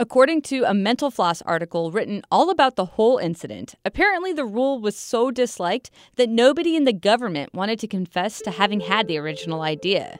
According 0.01 0.43
to 0.43 0.65
a 0.65 0.75
Mental 0.75 1.09
Floss 1.09 1.41
article 1.43 1.93
written 1.93 2.23
all 2.33 2.51
about 2.51 2.75
the 2.75 2.87
whole 2.87 3.19
incident, 3.19 3.77
apparently 3.85 4.33
the 4.33 4.45
rule 4.45 4.81
was 4.81 4.97
so 4.97 5.31
disliked 5.31 5.93
that 6.17 6.29
nobody 6.29 6.75
in 6.75 6.83
the 6.83 6.93
government 6.93 7.55
wanted 7.55 7.79
to 7.79 7.87
confess 7.87 8.41
to 8.41 8.51
having 8.51 8.81
had 8.81 9.07
the 9.07 9.19
original 9.19 9.63
idea. 9.63 10.19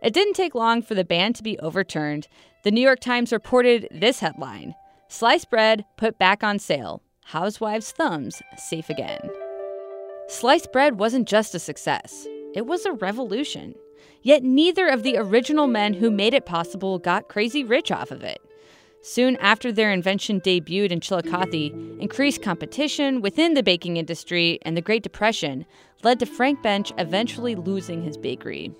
It 0.00 0.14
didn't 0.14 0.34
take 0.34 0.54
long 0.54 0.82
for 0.82 0.94
the 0.94 1.04
ban 1.04 1.32
to 1.32 1.42
be 1.42 1.58
overturned. 1.58 2.28
The 2.62 2.70
New 2.70 2.80
York 2.80 3.00
Times 3.00 3.32
reported 3.32 3.88
this 3.90 4.20
headline 4.20 4.76
Sliced 5.08 5.50
bread 5.50 5.84
put 5.96 6.16
back 6.16 6.44
on 6.44 6.60
sale. 6.60 7.02
Housewives' 7.24 7.90
thumbs 7.90 8.40
safe 8.56 8.88
again. 8.88 9.30
Sliced 10.28 10.72
bread 10.72 10.98
wasn't 10.98 11.28
just 11.28 11.54
a 11.54 11.58
success, 11.58 12.26
it 12.54 12.66
was 12.66 12.86
a 12.86 12.92
revolution. 12.92 13.74
Yet 14.22 14.42
neither 14.42 14.88
of 14.88 15.02
the 15.02 15.18
original 15.18 15.66
men 15.66 15.92
who 15.92 16.10
made 16.10 16.32
it 16.32 16.46
possible 16.46 16.98
got 16.98 17.28
crazy 17.28 17.62
rich 17.62 17.90
off 17.90 18.10
of 18.10 18.24
it. 18.24 18.40
Soon 19.02 19.36
after 19.36 19.70
their 19.70 19.92
invention 19.92 20.40
debuted 20.40 20.90
in 20.90 21.00
Chillicothe, 21.00 21.72
increased 22.00 22.40
competition 22.40 23.20
within 23.20 23.52
the 23.52 23.62
baking 23.62 23.98
industry 23.98 24.58
and 24.62 24.74
the 24.74 24.80
Great 24.80 25.02
Depression 25.02 25.66
led 26.02 26.18
to 26.20 26.26
Frank 26.26 26.62
Bench 26.62 26.90
eventually 26.96 27.54
losing 27.54 28.02
his 28.02 28.16
bakery. 28.16 28.72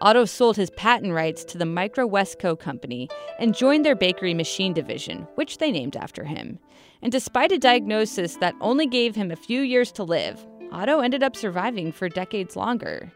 Otto 0.00 0.26
sold 0.26 0.56
his 0.56 0.70
patent 0.70 1.14
rights 1.14 1.44
to 1.44 1.56
the 1.56 1.64
Micro 1.64 2.06
Westco 2.06 2.58
Company 2.58 3.08
and 3.38 3.54
joined 3.54 3.86
their 3.86 3.96
bakery 3.96 4.34
machine 4.34 4.74
division, 4.74 5.26
which 5.36 5.56
they 5.56 5.70
named 5.70 5.96
after 5.96 6.24
him. 6.24 6.58
And 7.00 7.10
despite 7.10 7.52
a 7.52 7.58
diagnosis 7.58 8.36
that 8.36 8.54
only 8.60 8.86
gave 8.86 9.14
him 9.14 9.30
a 9.30 9.36
few 9.36 9.62
years 9.62 9.92
to 9.92 10.04
live, 10.04 10.44
Otto 10.72 11.00
ended 11.00 11.22
up 11.22 11.36
surviving 11.36 11.92
for 11.92 12.08
decades 12.08 12.56
longer. 12.56 13.12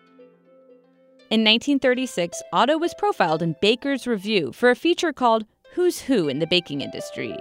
In 1.31 1.45
1936, 1.45 2.43
Otto 2.53 2.79
was 2.79 2.95
profiled 2.95 3.43
in 3.43 3.57
Baker's 3.61 4.07
Review 4.07 4.53
for 4.53 4.71
a 4.71 4.77
feature 4.77 5.13
called 5.13 5.45
Who's 5.75 6.01
Who 6.01 6.29
in 6.29 6.39
the 6.39 6.47
Baking 6.47 6.81
Industry. 6.81 7.37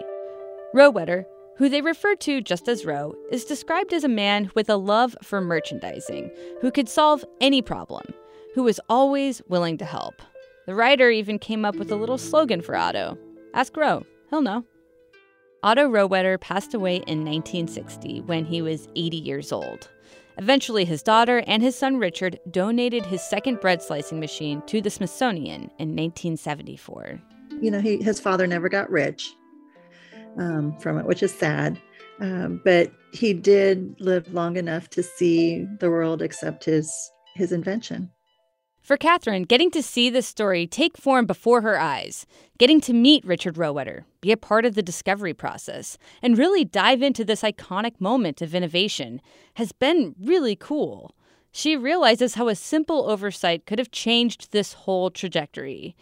Rohwedder, 0.73 1.25
who 1.57 1.69
they 1.69 1.81
refer 1.81 2.15
to 2.15 2.41
just 2.41 2.67
as 2.67 2.85
Roe, 2.85 3.15
is 3.31 3.45
described 3.45 3.93
as 3.93 4.03
a 4.03 4.09
man 4.09 4.51
with 4.55 4.69
a 4.69 4.75
love 4.75 5.15
for 5.23 5.39
merchandising, 5.39 6.31
who 6.61 6.71
could 6.71 6.89
solve 6.89 7.23
any 7.39 7.61
problem, 7.61 8.05
who 8.53 8.63
was 8.63 8.79
always 8.89 9.41
willing 9.47 9.77
to 9.77 9.85
help. 9.85 10.21
The 10.65 10.75
writer 10.75 11.09
even 11.09 11.39
came 11.39 11.63
up 11.63 11.75
with 11.75 11.91
a 11.91 11.95
little 11.95 12.17
slogan 12.17 12.61
for 12.61 12.75
Otto 12.75 13.17
Ask 13.53 13.75
Roe, 13.75 14.05
he'll 14.29 14.41
know. 14.41 14.65
Otto 15.63 15.89
Rohwedder 15.89 16.39
passed 16.39 16.73
away 16.73 16.97
in 17.07 17.25
1960 17.25 18.21
when 18.21 18.45
he 18.45 18.61
was 18.61 18.87
80 18.95 19.17
years 19.17 19.51
old. 19.51 19.89
Eventually, 20.37 20.85
his 20.85 21.01
daughter 21.01 21.43
and 21.47 21.63
his 21.63 21.75
son 21.75 21.97
Richard 21.97 22.39
donated 22.51 23.05
his 23.05 23.21
second 23.21 23.59
bread 23.59 23.81
slicing 23.81 24.19
machine 24.19 24.61
to 24.67 24.81
the 24.81 24.89
Smithsonian 24.89 25.71
in 25.79 25.95
1974. 25.95 27.19
You 27.59 27.71
know, 27.71 27.79
he, 27.79 27.97
his 27.97 28.19
father 28.19 28.45
never 28.45 28.69
got 28.69 28.89
rich 28.91 29.33
um, 30.37 30.77
from 30.79 30.99
it, 30.99 31.05
which 31.05 31.23
is 31.23 31.33
sad. 31.33 31.81
Um, 32.19 32.61
but 32.63 32.91
he 33.13 33.33
did 33.33 33.95
live 33.99 34.31
long 34.33 34.57
enough 34.57 34.89
to 34.91 35.03
see 35.03 35.65
the 35.79 35.89
world 35.89 36.21
accept 36.21 36.63
his 36.65 36.91
his 37.35 37.51
invention. 37.51 38.11
For 38.87 38.95
Catherine, 38.95 39.43
getting 39.43 39.69
to 39.71 39.83
see 39.83 40.09
this 40.09 40.25
story 40.27 40.65
take 40.65 40.95
form 40.95 41.25
before 41.25 41.59
her 41.59 41.77
eyes, 41.77 42.25
getting 42.57 42.79
to 42.79 42.93
meet 42.93 43.25
Richard 43.25 43.55
Rohwedder, 43.55 44.05
be 44.21 44.31
a 44.31 44.37
part 44.37 44.63
of 44.63 44.75
the 44.75 44.81
discovery 44.81 45.33
process, 45.33 45.97
and 46.21 46.37
really 46.37 46.63
dive 46.63 47.01
into 47.01 47.25
this 47.25 47.41
iconic 47.41 47.99
moment 47.99 48.41
of 48.41 48.55
innovation 48.55 49.19
has 49.55 49.73
been 49.73 50.15
really 50.17 50.55
cool. 50.55 51.13
She 51.51 51.75
realizes 51.75 52.35
how 52.35 52.47
a 52.47 52.55
simple 52.55 53.09
oversight 53.09 53.65
could 53.65 53.77
have 53.77 53.91
changed 53.91 54.53
this 54.53 54.71
whole 54.71 55.11
trajectory. 55.11 55.93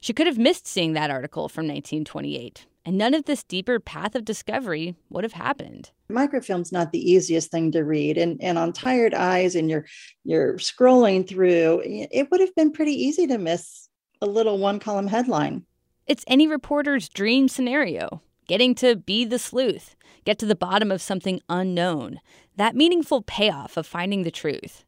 She 0.00 0.12
could 0.12 0.26
have 0.26 0.36
missed 0.36 0.66
seeing 0.66 0.94
that 0.94 1.12
article 1.12 1.48
from 1.48 1.66
1928, 1.66 2.66
and 2.84 2.98
none 2.98 3.14
of 3.14 3.26
this 3.26 3.44
deeper 3.44 3.78
path 3.78 4.16
of 4.16 4.24
discovery 4.24 4.96
would 5.10 5.22
have 5.22 5.34
happened 5.34 5.92
microfilm's 6.12 6.72
not 6.72 6.92
the 6.92 7.10
easiest 7.10 7.50
thing 7.50 7.72
to 7.72 7.84
read 7.84 8.18
and, 8.18 8.42
and 8.42 8.58
on 8.58 8.72
tired 8.72 9.14
eyes 9.14 9.54
and 9.54 9.68
you're 9.70 9.84
you're 10.24 10.54
scrolling 10.54 11.26
through 11.26 11.82
it 11.84 12.30
would 12.30 12.40
have 12.40 12.54
been 12.54 12.72
pretty 12.72 12.92
easy 12.92 13.26
to 13.26 13.38
miss 13.38 13.88
a 14.20 14.26
little 14.26 14.58
one 14.58 14.78
column 14.78 15.08
headline. 15.08 15.64
It's 16.06 16.24
any 16.26 16.46
reporter's 16.46 17.08
dream 17.08 17.48
scenario 17.48 18.22
getting 18.46 18.74
to 18.76 18.96
be 18.96 19.24
the 19.24 19.38
sleuth 19.38 19.96
get 20.24 20.38
to 20.38 20.46
the 20.46 20.54
bottom 20.54 20.92
of 20.92 21.02
something 21.02 21.40
unknown 21.48 22.20
that 22.56 22.76
meaningful 22.76 23.22
payoff 23.22 23.76
of 23.76 23.86
finding 23.86 24.22
the 24.22 24.30
truth. 24.30 24.84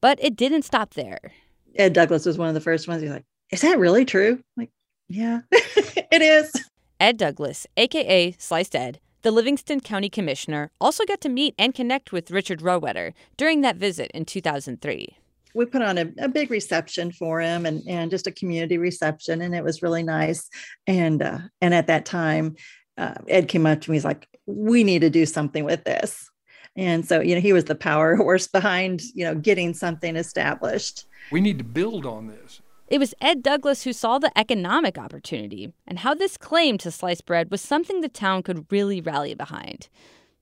But 0.00 0.22
it 0.22 0.36
didn't 0.36 0.62
stop 0.62 0.94
there. 0.94 1.32
Ed 1.74 1.94
douglas 1.94 2.26
was 2.26 2.38
one 2.38 2.48
of 2.48 2.54
the 2.54 2.60
first 2.60 2.86
ones 2.86 3.02
he's 3.02 3.10
like 3.10 3.24
is 3.50 3.60
that 3.62 3.78
really 3.78 4.04
true? 4.04 4.32
I'm 4.34 4.62
like 4.62 4.70
yeah 5.08 5.40
it 5.50 6.22
is. 6.22 6.52
Ed 7.00 7.16
douglas 7.16 7.66
aka 7.76 8.34
sliced 8.38 8.76
ed 8.76 9.00
the 9.26 9.32
Livingston 9.32 9.80
County 9.80 10.08
Commissioner 10.08 10.70
also 10.80 11.04
got 11.04 11.20
to 11.22 11.28
meet 11.28 11.52
and 11.58 11.74
connect 11.74 12.12
with 12.12 12.30
Richard 12.30 12.60
Rohwedder 12.60 13.12
during 13.36 13.60
that 13.62 13.74
visit 13.74 14.08
in 14.14 14.24
2003. 14.24 15.16
We 15.52 15.66
put 15.66 15.82
on 15.82 15.98
a, 15.98 16.06
a, 16.18 16.28
big 16.28 16.48
reception 16.48 17.10
for 17.10 17.40
him 17.40 17.66
and, 17.66 17.82
and 17.88 18.08
just 18.08 18.28
a 18.28 18.30
community 18.30 18.78
reception, 18.78 19.40
and 19.40 19.52
it 19.52 19.64
was 19.64 19.82
really 19.82 20.04
nice. 20.04 20.48
And 20.86 21.20
uh, 21.24 21.40
and 21.60 21.74
at 21.74 21.88
that 21.88 22.06
time, 22.06 22.54
uh, 22.98 23.14
Ed 23.26 23.48
came 23.48 23.66
up 23.66 23.80
to 23.80 23.90
me. 23.90 23.96
He's 23.96 24.04
like, 24.04 24.28
"We 24.46 24.84
need 24.84 25.00
to 25.00 25.10
do 25.10 25.26
something 25.26 25.64
with 25.64 25.82
this." 25.82 26.30
And 26.76 27.04
so, 27.04 27.20
you 27.20 27.34
know, 27.34 27.40
he 27.40 27.52
was 27.52 27.64
the 27.64 27.74
power 27.74 28.14
horse 28.22 28.46
behind, 28.46 29.02
you 29.12 29.24
know, 29.24 29.34
getting 29.34 29.74
something 29.74 30.14
established. 30.14 31.04
We 31.32 31.40
need 31.40 31.58
to 31.58 31.64
build 31.64 32.06
on 32.06 32.28
this. 32.28 32.60
It 32.88 32.98
was 33.00 33.14
Ed 33.20 33.42
Douglas 33.42 33.82
who 33.82 33.92
saw 33.92 34.18
the 34.18 34.36
economic 34.38 34.96
opportunity 34.96 35.72
and 35.88 35.98
how 36.00 36.14
this 36.14 36.36
claim 36.36 36.78
to 36.78 36.92
slice 36.92 37.20
bread 37.20 37.50
was 37.50 37.60
something 37.60 38.00
the 38.00 38.08
town 38.08 38.44
could 38.44 38.70
really 38.70 39.00
rally 39.00 39.34
behind. 39.34 39.88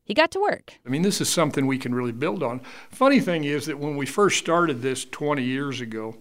He 0.04 0.12
got 0.12 0.30
to 0.32 0.40
work. 0.40 0.74
I 0.84 0.90
mean, 0.90 1.00
this 1.00 1.22
is 1.22 1.30
something 1.30 1.66
we 1.66 1.78
can 1.78 1.94
really 1.94 2.12
build 2.12 2.42
on. 2.42 2.60
Funny 2.90 3.20
thing 3.20 3.44
is 3.44 3.64
that 3.64 3.78
when 3.78 3.96
we 3.96 4.04
first 4.04 4.38
started 4.38 4.82
this 4.82 5.06
20 5.06 5.42
years 5.42 5.80
ago, 5.80 6.18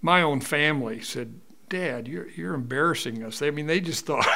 my 0.00 0.22
own 0.22 0.40
family 0.40 1.02
said, 1.02 1.40
Dad, 1.68 2.08
you're, 2.08 2.30
you're 2.30 2.54
embarrassing 2.54 3.22
us. 3.22 3.42
I 3.42 3.50
mean, 3.50 3.66
they 3.66 3.80
just 3.80 4.06
thought 4.06 4.26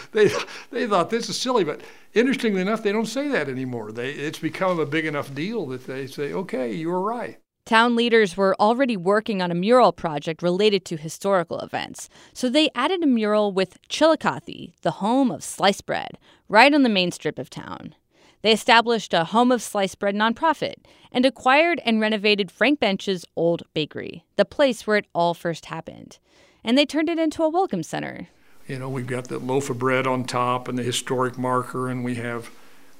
they 0.12 0.30
they 0.70 0.86
thought 0.86 1.10
this 1.10 1.28
is 1.28 1.38
silly. 1.38 1.62
But 1.62 1.82
interestingly 2.12 2.60
enough, 2.60 2.82
they 2.82 2.92
don't 2.92 3.06
say 3.06 3.28
that 3.28 3.48
anymore. 3.48 3.92
They 3.92 4.10
it's 4.10 4.38
become 4.38 4.80
a 4.80 4.86
big 4.86 5.06
enough 5.06 5.34
deal 5.34 5.66
that 5.66 5.86
they 5.86 6.06
say, 6.06 6.32
okay, 6.32 6.72
you 6.72 6.88
were 6.88 7.00
right. 7.00 7.38
Town 7.68 7.94
leaders 7.94 8.34
were 8.34 8.56
already 8.58 8.96
working 8.96 9.42
on 9.42 9.50
a 9.50 9.54
mural 9.54 9.92
project 9.92 10.42
related 10.42 10.86
to 10.86 10.96
historical 10.96 11.60
events, 11.60 12.08
so 12.32 12.48
they 12.48 12.70
added 12.74 13.02
a 13.02 13.06
mural 13.06 13.52
with 13.52 13.76
Chillicothe, 13.90 14.70
the 14.80 14.90
home 15.02 15.30
of 15.30 15.44
sliced 15.44 15.84
bread, 15.84 16.16
right 16.48 16.72
on 16.72 16.82
the 16.82 16.88
main 16.88 17.12
strip 17.12 17.38
of 17.38 17.50
town. 17.50 17.94
They 18.40 18.52
established 18.52 19.12
a 19.12 19.24
Home 19.24 19.52
of 19.52 19.60
Sliced 19.60 19.98
Bread 19.98 20.14
nonprofit 20.14 20.76
and 21.12 21.26
acquired 21.26 21.82
and 21.84 22.00
renovated 22.00 22.50
Frank 22.50 22.80
Bench's 22.80 23.26
old 23.36 23.64
bakery, 23.74 24.24
the 24.36 24.46
place 24.46 24.86
where 24.86 24.96
it 24.96 25.06
all 25.14 25.34
first 25.34 25.66
happened. 25.66 26.18
And 26.64 26.78
they 26.78 26.86
turned 26.86 27.10
it 27.10 27.18
into 27.18 27.42
a 27.42 27.50
welcome 27.50 27.82
center. 27.82 28.28
You 28.66 28.78
know, 28.78 28.88
we've 28.88 29.06
got 29.06 29.28
the 29.28 29.38
loaf 29.38 29.68
of 29.68 29.78
bread 29.78 30.06
on 30.06 30.24
top 30.24 30.68
and 30.68 30.78
the 30.78 30.82
historic 30.82 31.36
marker, 31.36 31.90
and 31.90 32.02
we 32.02 32.14
have, 32.14 32.48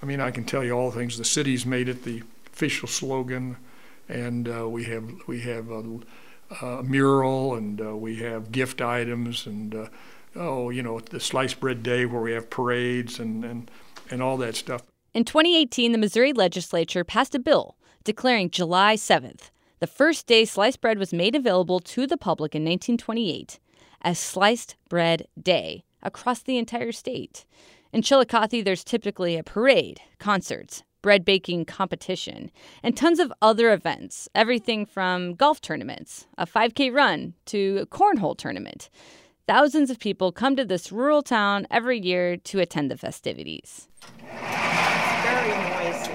I 0.03 0.05
mean, 0.05 0.21
I 0.21 0.31
can 0.31 0.45
tell 0.45 0.63
you 0.63 0.73
all 0.73 0.91
things. 0.91 1.17
The 1.17 1.25
city's 1.25 1.65
made 1.65 1.89
it 1.89 2.05
the 2.05 2.23
official 2.53 2.87
slogan 2.87 3.57
and 4.09 4.49
uh, 4.49 4.69
we 4.69 4.85
have 4.85 5.11
we 5.27 5.41
have 5.43 5.71
a, 5.71 5.85
a 6.63 6.83
mural 6.83 7.55
and 7.55 7.81
uh, 7.81 7.97
we 7.97 8.17
have 8.17 8.53
gift 8.53 8.81
items 8.81 9.47
and 9.47 9.75
uh, 9.75 9.89
oh 10.37 10.71
you 10.71 10.83
know 10.83 11.01
the 11.01 11.21
sliced 11.21 11.61
bread 11.61 11.83
day 11.83 12.07
where 12.07 12.23
we 12.23 12.33
have 12.33 12.51
parades 12.51 13.19
and 13.19 13.45
and 13.45 13.71
and 14.11 14.23
all 14.23 14.37
that 14.39 14.57
stuff. 14.57 14.83
In 15.15 15.25
2018, 15.25 15.93
the 15.93 15.99
Missouri 15.99 16.33
legislature 16.33 17.05
passed 17.05 17.35
a 17.35 17.39
bill 17.39 17.77
declaring 18.09 18.51
July 18.51 18.95
7th, 18.95 19.51
the 19.81 19.87
first 19.87 20.27
day 20.27 20.47
sliced 20.47 20.81
bread 20.81 20.99
was 20.99 21.13
made 21.13 21.35
available 21.35 21.79
to 21.79 22.07
the 22.07 22.17
public 22.17 22.55
in 22.55 22.63
1928, 22.63 23.59
as 24.01 24.19
Sliced 24.19 24.77
Bread 24.89 25.27
Day 25.41 25.85
across 26.03 26.41
the 26.41 26.57
entire 26.57 26.93
state. 26.93 27.45
In 27.93 28.01
Chillicothe, 28.01 28.65
there's 28.65 28.83
typically 28.83 29.37
a 29.37 29.43
parade, 29.43 30.01
concerts, 30.19 30.83
bread 31.09 31.25
baking 31.25 31.65
competition, 31.65 32.51
and 32.83 32.95
tons 32.95 33.19
of 33.19 33.33
other 33.41 33.73
events 33.73 34.29
everything 34.35 34.85
from 34.85 35.33
golf 35.33 35.59
tournaments, 35.59 36.27
a 36.37 36.45
5K 36.45 36.95
run, 36.95 37.33
to 37.47 37.79
a 37.81 37.87
cornhole 37.87 38.37
tournament. 38.37 38.91
Thousands 39.47 39.89
of 39.89 39.99
people 39.99 40.33
come 40.33 40.55
to 40.55 40.67
this 40.67 40.93
rural 40.93 41.23
town 41.23 41.67
every 41.71 41.99
year 41.99 42.37
to 42.37 42.61
attend 42.61 42.91
the 42.91 42.99
festivities. 42.99 43.89
Very 44.21 45.49
noisy. 45.71 46.13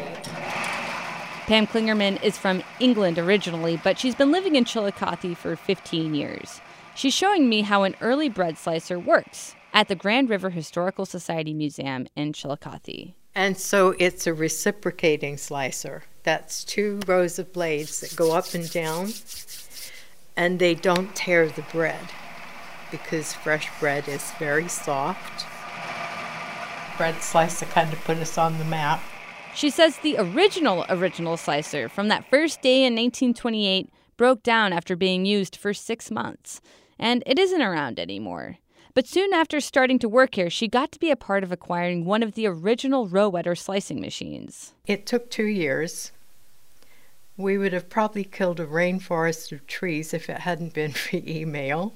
Pam 1.47 1.65
Klingerman 1.65 2.21
is 2.21 2.37
from 2.37 2.61
England 2.79 3.17
originally, 3.17 3.81
but 3.83 3.97
she's 3.97 4.13
been 4.13 4.31
living 4.31 4.53
in 4.53 4.63
Chillicothe 4.63 5.35
for 5.35 5.55
15 5.55 6.13
years. 6.13 6.61
She's 6.93 7.15
showing 7.15 7.49
me 7.49 7.63
how 7.63 7.81
an 7.81 7.95
early 7.99 8.29
bread 8.29 8.59
slicer 8.59 8.99
works 8.99 9.55
at 9.73 9.87
the 9.87 9.95
Grand 9.95 10.29
River 10.29 10.51
Historical 10.51 11.07
Society 11.07 11.55
Museum 11.55 12.05
in 12.15 12.31
Chillicothe. 12.31 13.15
And 13.35 13.57
so 13.57 13.95
it's 13.97 14.27
a 14.27 14.33
reciprocating 14.33 15.37
slicer. 15.37 16.03
That's 16.23 16.63
two 16.63 16.99
rows 17.07 17.39
of 17.39 17.51
blades 17.51 17.99
that 18.01 18.15
go 18.15 18.33
up 18.33 18.53
and 18.53 18.69
down, 18.71 19.13
and 20.37 20.59
they 20.59 20.75
don't 20.75 21.15
tear 21.15 21.47
the 21.49 21.63
bread 21.71 22.09
because 22.91 23.33
fresh 23.33 23.67
bread 23.79 24.07
is 24.07 24.31
very 24.37 24.67
soft. 24.67 25.45
Bread 26.97 27.21
slicer 27.21 27.65
kind 27.65 27.91
of 27.91 27.99
put 28.03 28.17
us 28.17 28.37
on 28.37 28.59
the 28.59 28.65
map. 28.65 29.01
She 29.55 29.69
says 29.69 29.97
the 29.97 30.17
original 30.17 30.85
original 30.89 31.37
slicer 31.37 31.89
from 31.89 32.07
that 32.07 32.29
first 32.29 32.61
day 32.61 32.85
in 32.85 32.93
1928 32.93 33.89
broke 34.15 34.43
down 34.43 34.73
after 34.73 34.95
being 34.95 35.25
used 35.25 35.55
for 35.55 35.73
six 35.73 36.11
months, 36.11 36.61
and 36.99 37.23
it 37.25 37.39
isn't 37.39 37.61
around 37.61 37.99
anymore. 37.99 38.57
But 38.95 39.07
soon 39.07 39.33
after 39.33 39.59
starting 39.59 39.97
to 39.99 40.09
work 40.09 40.35
here, 40.35 40.51
she 40.51 40.67
got 40.67 40.91
to 40.91 40.99
be 40.99 41.09
a 41.09 41.15
part 41.15 41.43
of 41.43 41.51
acquiring 41.51 42.05
one 42.05 42.21
of 42.21 42.35
the 42.35 42.45
original 42.45 43.07
Rohwedder 43.07 43.57
slicing 43.57 43.99
machines. 43.99 44.73
It 44.85 45.07
took 45.07 45.31
two 45.31 45.45
years. 45.45 46.11
We 47.35 47.57
would 47.57 47.73
have 47.73 47.89
probably 47.89 48.23
killed 48.23 48.59
a 48.59 48.67
rainforest 48.67 49.51
of 49.51 49.65
trees 49.65 50.13
if 50.13 50.29
it 50.29 50.39
hadn't 50.41 50.73
been 50.73 50.91
for 50.93 51.17
email. 51.17 51.93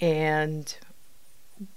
And 0.00 0.72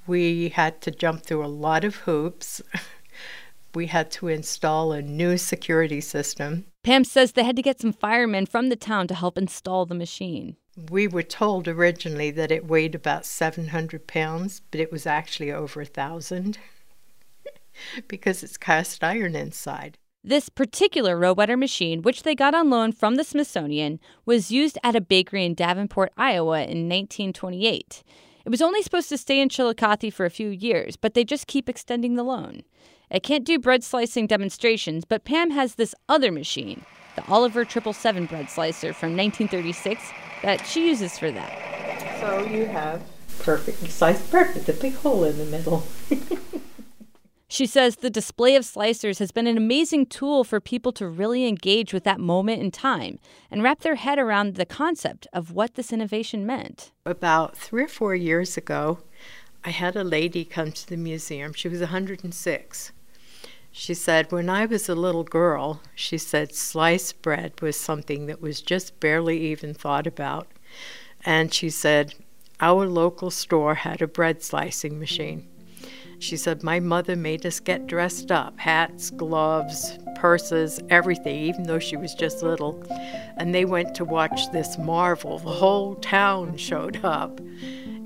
we 0.05 0.49
had 0.49 0.81
to 0.81 0.91
jump 0.91 1.23
through 1.23 1.43
a 1.43 1.47
lot 1.47 1.84
of 1.84 1.95
hoops. 1.95 2.62
we 3.73 3.88
had 3.88 4.12
to 4.12 4.27
install 4.27 4.91
a 4.91 5.01
new 5.01 5.38
security 5.38 6.01
system. 6.01 6.65
Pam 6.84 7.03
says 7.03 7.31
they 7.31 7.43
had 7.43 7.55
to 7.55 7.62
get 7.63 7.79
some 7.79 7.93
firemen 7.93 8.45
from 8.45 8.69
the 8.69 8.75
town 8.75 9.07
to 9.07 9.15
help 9.15 9.38
install 9.38 9.88
the 9.88 9.95
machine. 9.95 10.57
We 10.77 11.07
were 11.07 11.23
told 11.23 11.67
originally 11.67 12.31
that 12.31 12.51
it 12.51 12.67
weighed 12.67 12.95
about 12.95 13.25
700 13.25 14.07
pounds, 14.07 14.62
but 14.71 14.79
it 14.79 14.91
was 14.91 15.05
actually 15.05 15.51
over 15.51 15.81
a 15.81 15.86
thousand 15.86 16.57
because 18.07 18.41
it's 18.41 18.57
cast 18.57 19.03
iron 19.03 19.36
inside. 19.36 19.97
This 20.23 20.49
particular 20.49 21.17
Rohwedder 21.17 21.57
machine, 21.57 22.03
which 22.03 22.23
they 22.23 22.36
got 22.36 22.53
on 22.53 22.69
loan 22.69 22.91
from 22.91 23.15
the 23.15 23.23
Smithsonian, 23.23 23.99
was 24.25 24.51
used 24.51 24.77
at 24.84 24.95
a 24.95 25.01
bakery 25.01 25.45
in 25.45 25.55
Davenport, 25.55 26.13
Iowa 26.15 26.60
in 26.60 26.88
1928. 26.88 28.03
It 28.45 28.49
was 28.49 28.62
only 28.62 28.81
supposed 28.81 29.10
to 29.10 29.17
stay 29.17 29.39
in 29.39 29.49
Chillicothe 29.49 30.13
for 30.13 30.25
a 30.25 30.31
few 30.31 30.49
years, 30.49 30.95
but 30.95 31.15
they 31.15 31.23
just 31.23 31.47
keep 31.47 31.67
extending 31.67 32.15
the 32.15 32.23
loan. 32.23 32.62
It 33.10 33.23
can't 33.23 33.43
do 33.43 33.60
bread 33.60 33.84
slicing 33.84 34.27
demonstrations, 34.27 35.05
but 35.05 35.25
Pam 35.25 35.51
has 35.51 35.75
this 35.75 35.93
other 36.07 36.31
machine, 36.31 36.86
the 37.15 37.25
Oliver 37.27 37.65
777 37.65 38.27
bread 38.27 38.49
slicer 38.49 38.93
from 38.93 39.17
1936, 39.17 40.01
that 40.41 40.65
she 40.65 40.88
uses 40.88 41.17
for 41.17 41.32
that. 41.32 42.19
So 42.19 42.45
you 42.45 42.65
have 42.65 43.01
perfectly 43.39 43.89
sliced 43.89 44.30
bread 44.30 44.54
with 44.54 44.69
a 44.69 44.73
big 44.73 44.95
hole 44.95 45.23
in 45.23 45.38
the 45.38 45.45
middle. 45.45 45.84
She 47.51 47.65
says 47.65 47.97
the 47.97 48.10
display 48.10 48.56
of 48.56 48.63
slicers 48.63 49.19
has 49.19 49.34
been 49.34 49.45
an 49.45 49.58
amazing 49.58 50.06
tool 50.06 50.45
for 50.45 50.62
people 50.62 50.93
to 50.93 51.06
really 51.06 51.45
engage 51.45 51.93
with 51.93 52.06
that 52.06 52.17
moment 52.17 52.62
in 52.62 52.71
time 52.71 53.19
and 53.51 53.62
wrap 53.62 53.82
their 53.82 53.95
head 53.95 54.17
around 54.17 54.56
the 54.56 54.65
concept 54.65 55.27
of 55.34 55.51
what 55.51 55.73
this 55.73 55.91
innovation 55.91 56.45
meant. 56.45 56.93
About 57.06 57.58
three 57.58 57.84
or 57.84 57.89
four 57.89 58.15
years 58.15 58.56
ago, 58.56 58.99
I 59.65 59.71
had 59.71 59.97
a 59.97 60.04
lady 60.06 60.45
come 60.45 60.71
to 60.71 60.88
the 60.88 60.95
museum. 60.95 61.51
She 61.51 61.67
was 61.67 61.82
106. 61.82 62.91
She 63.71 63.93
said, 63.93 64.31
When 64.31 64.49
I 64.49 64.65
was 64.65 64.89
a 64.89 64.95
little 64.95 65.23
girl, 65.23 65.81
she 65.95 66.17
said 66.17 66.53
sliced 66.53 67.21
bread 67.21 67.62
was 67.62 67.79
something 67.79 68.25
that 68.25 68.41
was 68.41 68.62
just 68.62 68.99
barely 68.99 69.39
even 69.47 69.73
thought 69.73 70.05
about. 70.05 70.47
And 71.25 71.53
she 71.53 71.69
said, 71.69 72.15
Our 72.60 72.86
local 72.86 73.31
store 73.31 73.75
had 73.75 74.01
a 74.01 74.07
bread 74.07 74.43
slicing 74.43 74.99
machine. 74.99 75.47
She 76.19 76.38
said, 76.38 76.62
My 76.62 76.79
mother 76.79 77.15
made 77.15 77.45
us 77.47 77.60
get 77.60 77.88
dressed 77.88 78.31
up 78.31 78.60
hats, 78.60 79.10
gloves, 79.10 79.97
purses, 80.15 80.79
everything, 80.89 81.36
even 81.36 81.63
though 81.63 81.79
she 81.79 81.97
was 81.97 82.13
just 82.13 82.43
little. 82.43 82.84
And 83.38 83.55
they 83.55 83.65
went 83.65 83.95
to 83.95 84.05
watch 84.05 84.51
this 84.51 84.77
marvel. 84.77 85.39
The 85.39 85.49
whole 85.49 85.95
town 85.95 86.57
showed 86.57 87.03
up. 87.03 87.41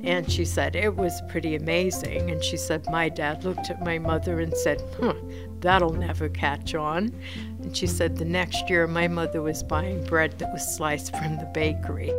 And 0.05 0.31
she 0.31 0.45
said, 0.45 0.75
It 0.75 0.95
was 0.95 1.21
pretty 1.29 1.55
amazing. 1.55 2.29
And 2.29 2.43
she 2.43 2.57
said, 2.57 2.85
My 2.91 3.09
dad 3.09 3.43
looked 3.43 3.71
at 3.71 3.83
my 3.83 3.97
mother 3.97 4.39
and 4.39 4.55
said, 4.55 4.83
Huh, 5.01 5.15
that'll 5.61 5.93
never 5.93 6.29
catch 6.29 6.75
on. 6.75 7.11
And 7.63 7.75
she 7.75 7.87
said, 7.87 8.15
The 8.15 8.25
next 8.25 8.69
year, 8.69 8.85
my 8.85 9.07
mother 9.07 9.41
was 9.41 9.63
buying 9.63 10.05
bread 10.05 10.37
that 10.37 10.53
was 10.53 10.75
sliced 10.75 11.15
from 11.15 11.37
the 11.37 11.49
bakery. 11.53 12.13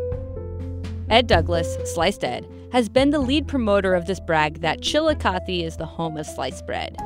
Ed 1.08 1.28
Douglas, 1.28 1.76
Sliced 1.94 2.24
Ed, 2.24 2.48
has 2.72 2.88
been 2.88 3.10
the 3.10 3.20
lead 3.20 3.46
promoter 3.46 3.94
of 3.94 4.06
this 4.06 4.18
brag 4.18 4.60
that 4.62 4.80
Chillicothe 4.80 5.48
is 5.48 5.76
the 5.76 5.86
home 5.86 6.16
of 6.16 6.26
sliced 6.26 6.66
bread. 6.66 6.96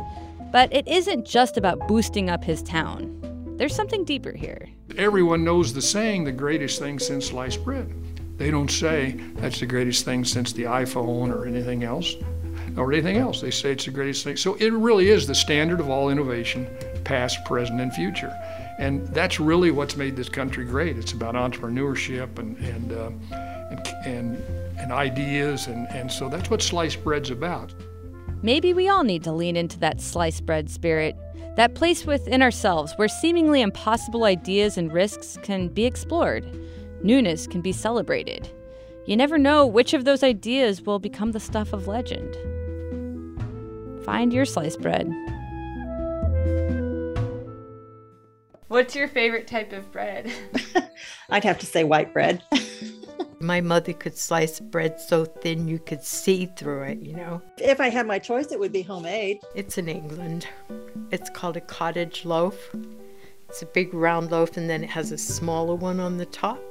But 0.51 0.73
it 0.73 0.89
isn't 0.89 1.27
just 1.27 1.59
about 1.59 1.87
boosting 1.87 2.31
up 2.31 2.43
his 2.43 2.63
town. 2.63 3.19
There's 3.59 3.75
something 3.75 4.07
deeper 4.07 4.33
here. 4.33 4.71
Everyone 4.97 5.45
knows 5.45 5.75
the 5.75 5.83
saying, 5.83 6.25
the 6.25 6.33
greatest 6.33 6.79
thing 6.79 6.99
since 6.99 7.27
sliced 7.27 7.63
bread. 7.63 7.95
They 8.41 8.51
don't 8.51 8.71
say 8.71 9.21
that's 9.35 9.61
the 9.61 9.67
greatest 9.67 10.07
thing 10.07 10.25
since 10.25 10.55
the 10.55 10.63
iPhone 10.63 11.31
or 11.31 11.45
anything 11.45 11.85
else, 11.85 12.17
or 12.75 12.91
anything 12.91 13.19
else. 13.19 13.43
They 13.43 13.51
say 13.51 13.73
it's 13.73 13.85
the 13.85 13.91
greatest 13.91 14.25
thing. 14.25 14.39
So 14.39 14.55
it 14.55 14.73
really 14.73 15.11
is 15.11 15.27
the 15.27 15.35
standard 15.35 15.79
of 15.79 15.91
all 15.91 16.09
innovation, 16.09 16.67
past, 17.05 17.45
present, 17.45 17.83
and 17.83 17.93
future. 17.93 18.35
And 18.79 19.07
that's 19.09 19.41
really 19.41 19.71
what's 19.71 19.95
made 19.95 20.17
this 20.17 20.31
country 20.31 20.65
great. 20.65 20.97
It's 20.97 21.13
about 21.13 21.35
entrepreneurship 21.35 22.39
and, 22.39 22.57
and, 22.57 22.93
uh, 22.93 23.11
and, 23.71 23.89
and, 24.07 24.45
and 24.79 24.91
ideas, 24.91 25.67
and, 25.67 25.87
and 25.91 26.11
so 26.11 26.31
that's 26.31 26.49
what 26.49 26.63
sliced 26.63 27.05
bread's 27.05 27.29
about. 27.29 27.75
Maybe 28.41 28.73
we 28.73 28.89
all 28.89 29.05
need 29.05 29.23
to 29.25 29.33
lean 29.33 29.55
into 29.55 29.79
that 29.81 30.01
sliced 30.01 30.47
bread 30.47 30.71
spirit, 30.71 31.15
that 31.57 31.75
place 31.75 32.07
within 32.07 32.41
ourselves 32.41 32.95
where 32.97 33.07
seemingly 33.07 33.61
impossible 33.61 34.25
ideas 34.25 34.79
and 34.79 34.91
risks 34.91 35.37
can 35.43 35.69
be 35.69 35.85
explored, 35.85 36.47
newness 37.03 37.47
can 37.47 37.61
be 37.61 37.73
celebrated. 37.73 38.49
You 39.07 39.17
never 39.17 39.39
know 39.39 39.67
which 39.67 39.95
of 39.95 40.05
those 40.05 40.23
ideas 40.23 40.83
will 40.83 40.99
become 40.99 41.33
the 41.33 41.41
stuff 41.41 41.73
of 41.73 41.89
legend. 41.89 42.37
Find 44.05 44.33
your 44.33 44.45
sliced 44.45 44.81
bread. 44.81 45.11
What's 48.69 48.95
your 48.95 49.09
favorite 49.09 49.47
type 49.47 49.73
of 49.73 49.91
bread? 49.91 50.33
I'd 51.31 51.45
have 51.45 51.59
to 51.59 51.67
say 51.67 51.83
white 51.83 52.13
bread. 52.13 52.43
My 53.41 53.61
mother 53.61 53.93
could 53.93 54.17
slice 54.17 54.61
bread 54.61 55.01
so 55.01 55.25
thin 55.25 55.67
you 55.67 55.79
could 55.79 56.05
see 56.05 56.47
through 56.57 56.83
it, 56.83 57.01
you 57.01 57.15
know. 57.17 57.43
If 57.57 57.81
I 57.81 57.89
had 57.89 58.07
my 58.07 58.19
choice, 58.19 58.53
it 58.53 58.61
would 58.61 58.71
be 58.71 58.83
homemade. 58.83 59.39
It's 59.55 59.79
in 59.79 59.89
England. 59.89 60.47
It's 61.11 61.31
called 61.31 61.57
a 61.57 61.63
cottage 61.63 62.27
loaf. 62.27 62.71
It's 63.51 63.63
a 63.63 63.67
big 63.67 63.93
round 63.93 64.31
loaf 64.31 64.57
and 64.57 64.71
then 64.71 64.85
it 64.85 64.91
has 64.91 65.11
a 65.11 65.19
smaller 65.19 65.75
one 65.75 65.99
on 65.99 66.19
the 66.19 66.27
top. 66.27 66.63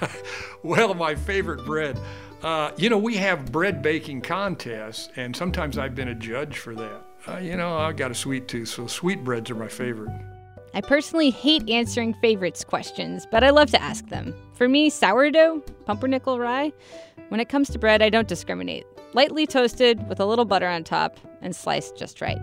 well, 0.62 0.94
my 0.94 1.14
favorite 1.14 1.66
bread. 1.66 2.00
Uh, 2.42 2.70
you 2.78 2.88
know, 2.88 2.96
we 2.96 3.14
have 3.16 3.52
bread 3.52 3.82
baking 3.82 4.22
contests, 4.22 5.10
and 5.16 5.36
sometimes 5.36 5.76
I've 5.76 5.94
been 5.94 6.08
a 6.08 6.14
judge 6.14 6.56
for 6.56 6.74
that. 6.74 7.04
Uh, 7.26 7.36
you 7.36 7.58
know, 7.58 7.76
I've 7.76 7.98
got 7.98 8.10
a 8.10 8.14
sweet 8.14 8.48
tooth, 8.48 8.68
so 8.68 8.86
sweet 8.86 9.22
breads 9.22 9.50
are 9.50 9.54
my 9.54 9.68
favorite. 9.68 10.18
I 10.72 10.80
personally 10.80 11.28
hate 11.28 11.68
answering 11.68 12.14
favorites 12.22 12.64
questions, 12.64 13.26
but 13.30 13.44
I 13.44 13.50
love 13.50 13.70
to 13.72 13.82
ask 13.82 14.08
them. 14.08 14.34
For 14.54 14.66
me, 14.66 14.88
sourdough, 14.88 15.60
pumpernickel 15.84 16.38
rye. 16.38 16.72
When 17.28 17.38
it 17.38 17.50
comes 17.50 17.68
to 17.68 17.78
bread, 17.78 18.00
I 18.00 18.08
don't 18.08 18.28
discriminate. 18.28 18.86
Lightly 19.12 19.46
toasted 19.46 20.08
with 20.08 20.20
a 20.20 20.24
little 20.24 20.46
butter 20.46 20.68
on 20.68 20.84
top 20.84 21.18
and 21.42 21.54
sliced 21.54 21.98
just 21.98 22.22
right. 22.22 22.40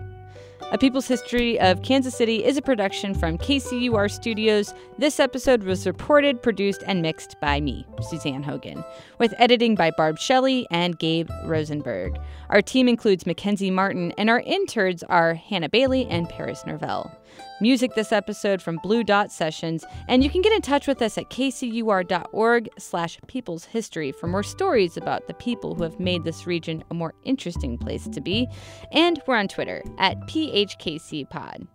A 0.72 0.78
People's 0.78 1.06
History 1.06 1.60
of 1.60 1.82
Kansas 1.82 2.16
City 2.16 2.44
is 2.44 2.56
a 2.56 2.62
production 2.62 3.14
from 3.14 3.38
KCUR 3.38 4.10
Studios. 4.10 4.74
This 4.98 5.20
episode 5.20 5.62
was 5.62 5.86
reported, 5.86 6.42
produced, 6.42 6.82
and 6.88 7.00
mixed 7.00 7.40
by 7.40 7.60
me, 7.60 7.86
Suzanne 8.02 8.42
Hogan, 8.42 8.84
with 9.20 9.32
editing 9.38 9.76
by 9.76 9.92
Barb 9.92 10.18
Shelley 10.18 10.66
and 10.72 10.98
Gabe 10.98 11.30
Rosenberg. 11.44 12.18
Our 12.50 12.62
team 12.62 12.88
includes 12.88 13.26
Mackenzie 13.26 13.70
Martin, 13.70 14.12
and 14.18 14.28
our 14.28 14.40
interns 14.40 15.04
are 15.04 15.34
Hannah 15.34 15.68
Bailey 15.68 16.04
and 16.06 16.28
Paris 16.28 16.64
Nervell. 16.66 17.14
Music 17.60 17.94
this 17.94 18.12
episode 18.12 18.60
from 18.60 18.76
Blue 18.82 19.02
Dot 19.02 19.32
Sessions, 19.32 19.84
and 20.08 20.22
you 20.22 20.28
can 20.28 20.42
get 20.42 20.52
in 20.52 20.60
touch 20.60 20.86
with 20.86 21.00
us 21.00 21.16
at 21.16 21.30
kcur.org 21.30 22.68
slash 22.78 23.18
people's 23.28 23.64
history 23.64 24.12
for 24.12 24.26
more 24.26 24.42
stories 24.42 24.98
about 24.98 25.26
the 25.26 25.34
people 25.34 25.74
who 25.74 25.82
have 25.82 25.98
made 25.98 26.24
this 26.24 26.46
region 26.46 26.84
a 26.90 26.94
more 26.94 27.14
interesting 27.24 27.78
place 27.78 28.06
to 28.08 28.20
be. 28.20 28.46
And 28.92 29.22
we're 29.26 29.36
on 29.36 29.48
Twitter 29.48 29.82
at 29.98 30.20
phkcpod. 30.28 31.66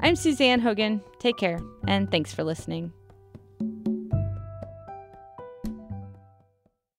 I'm 0.00 0.16
Suzanne 0.16 0.58
Hogan. 0.58 1.00
Take 1.20 1.36
care, 1.36 1.60
and 1.86 2.10
thanks 2.10 2.34
for 2.34 2.42
listening. 2.42 2.92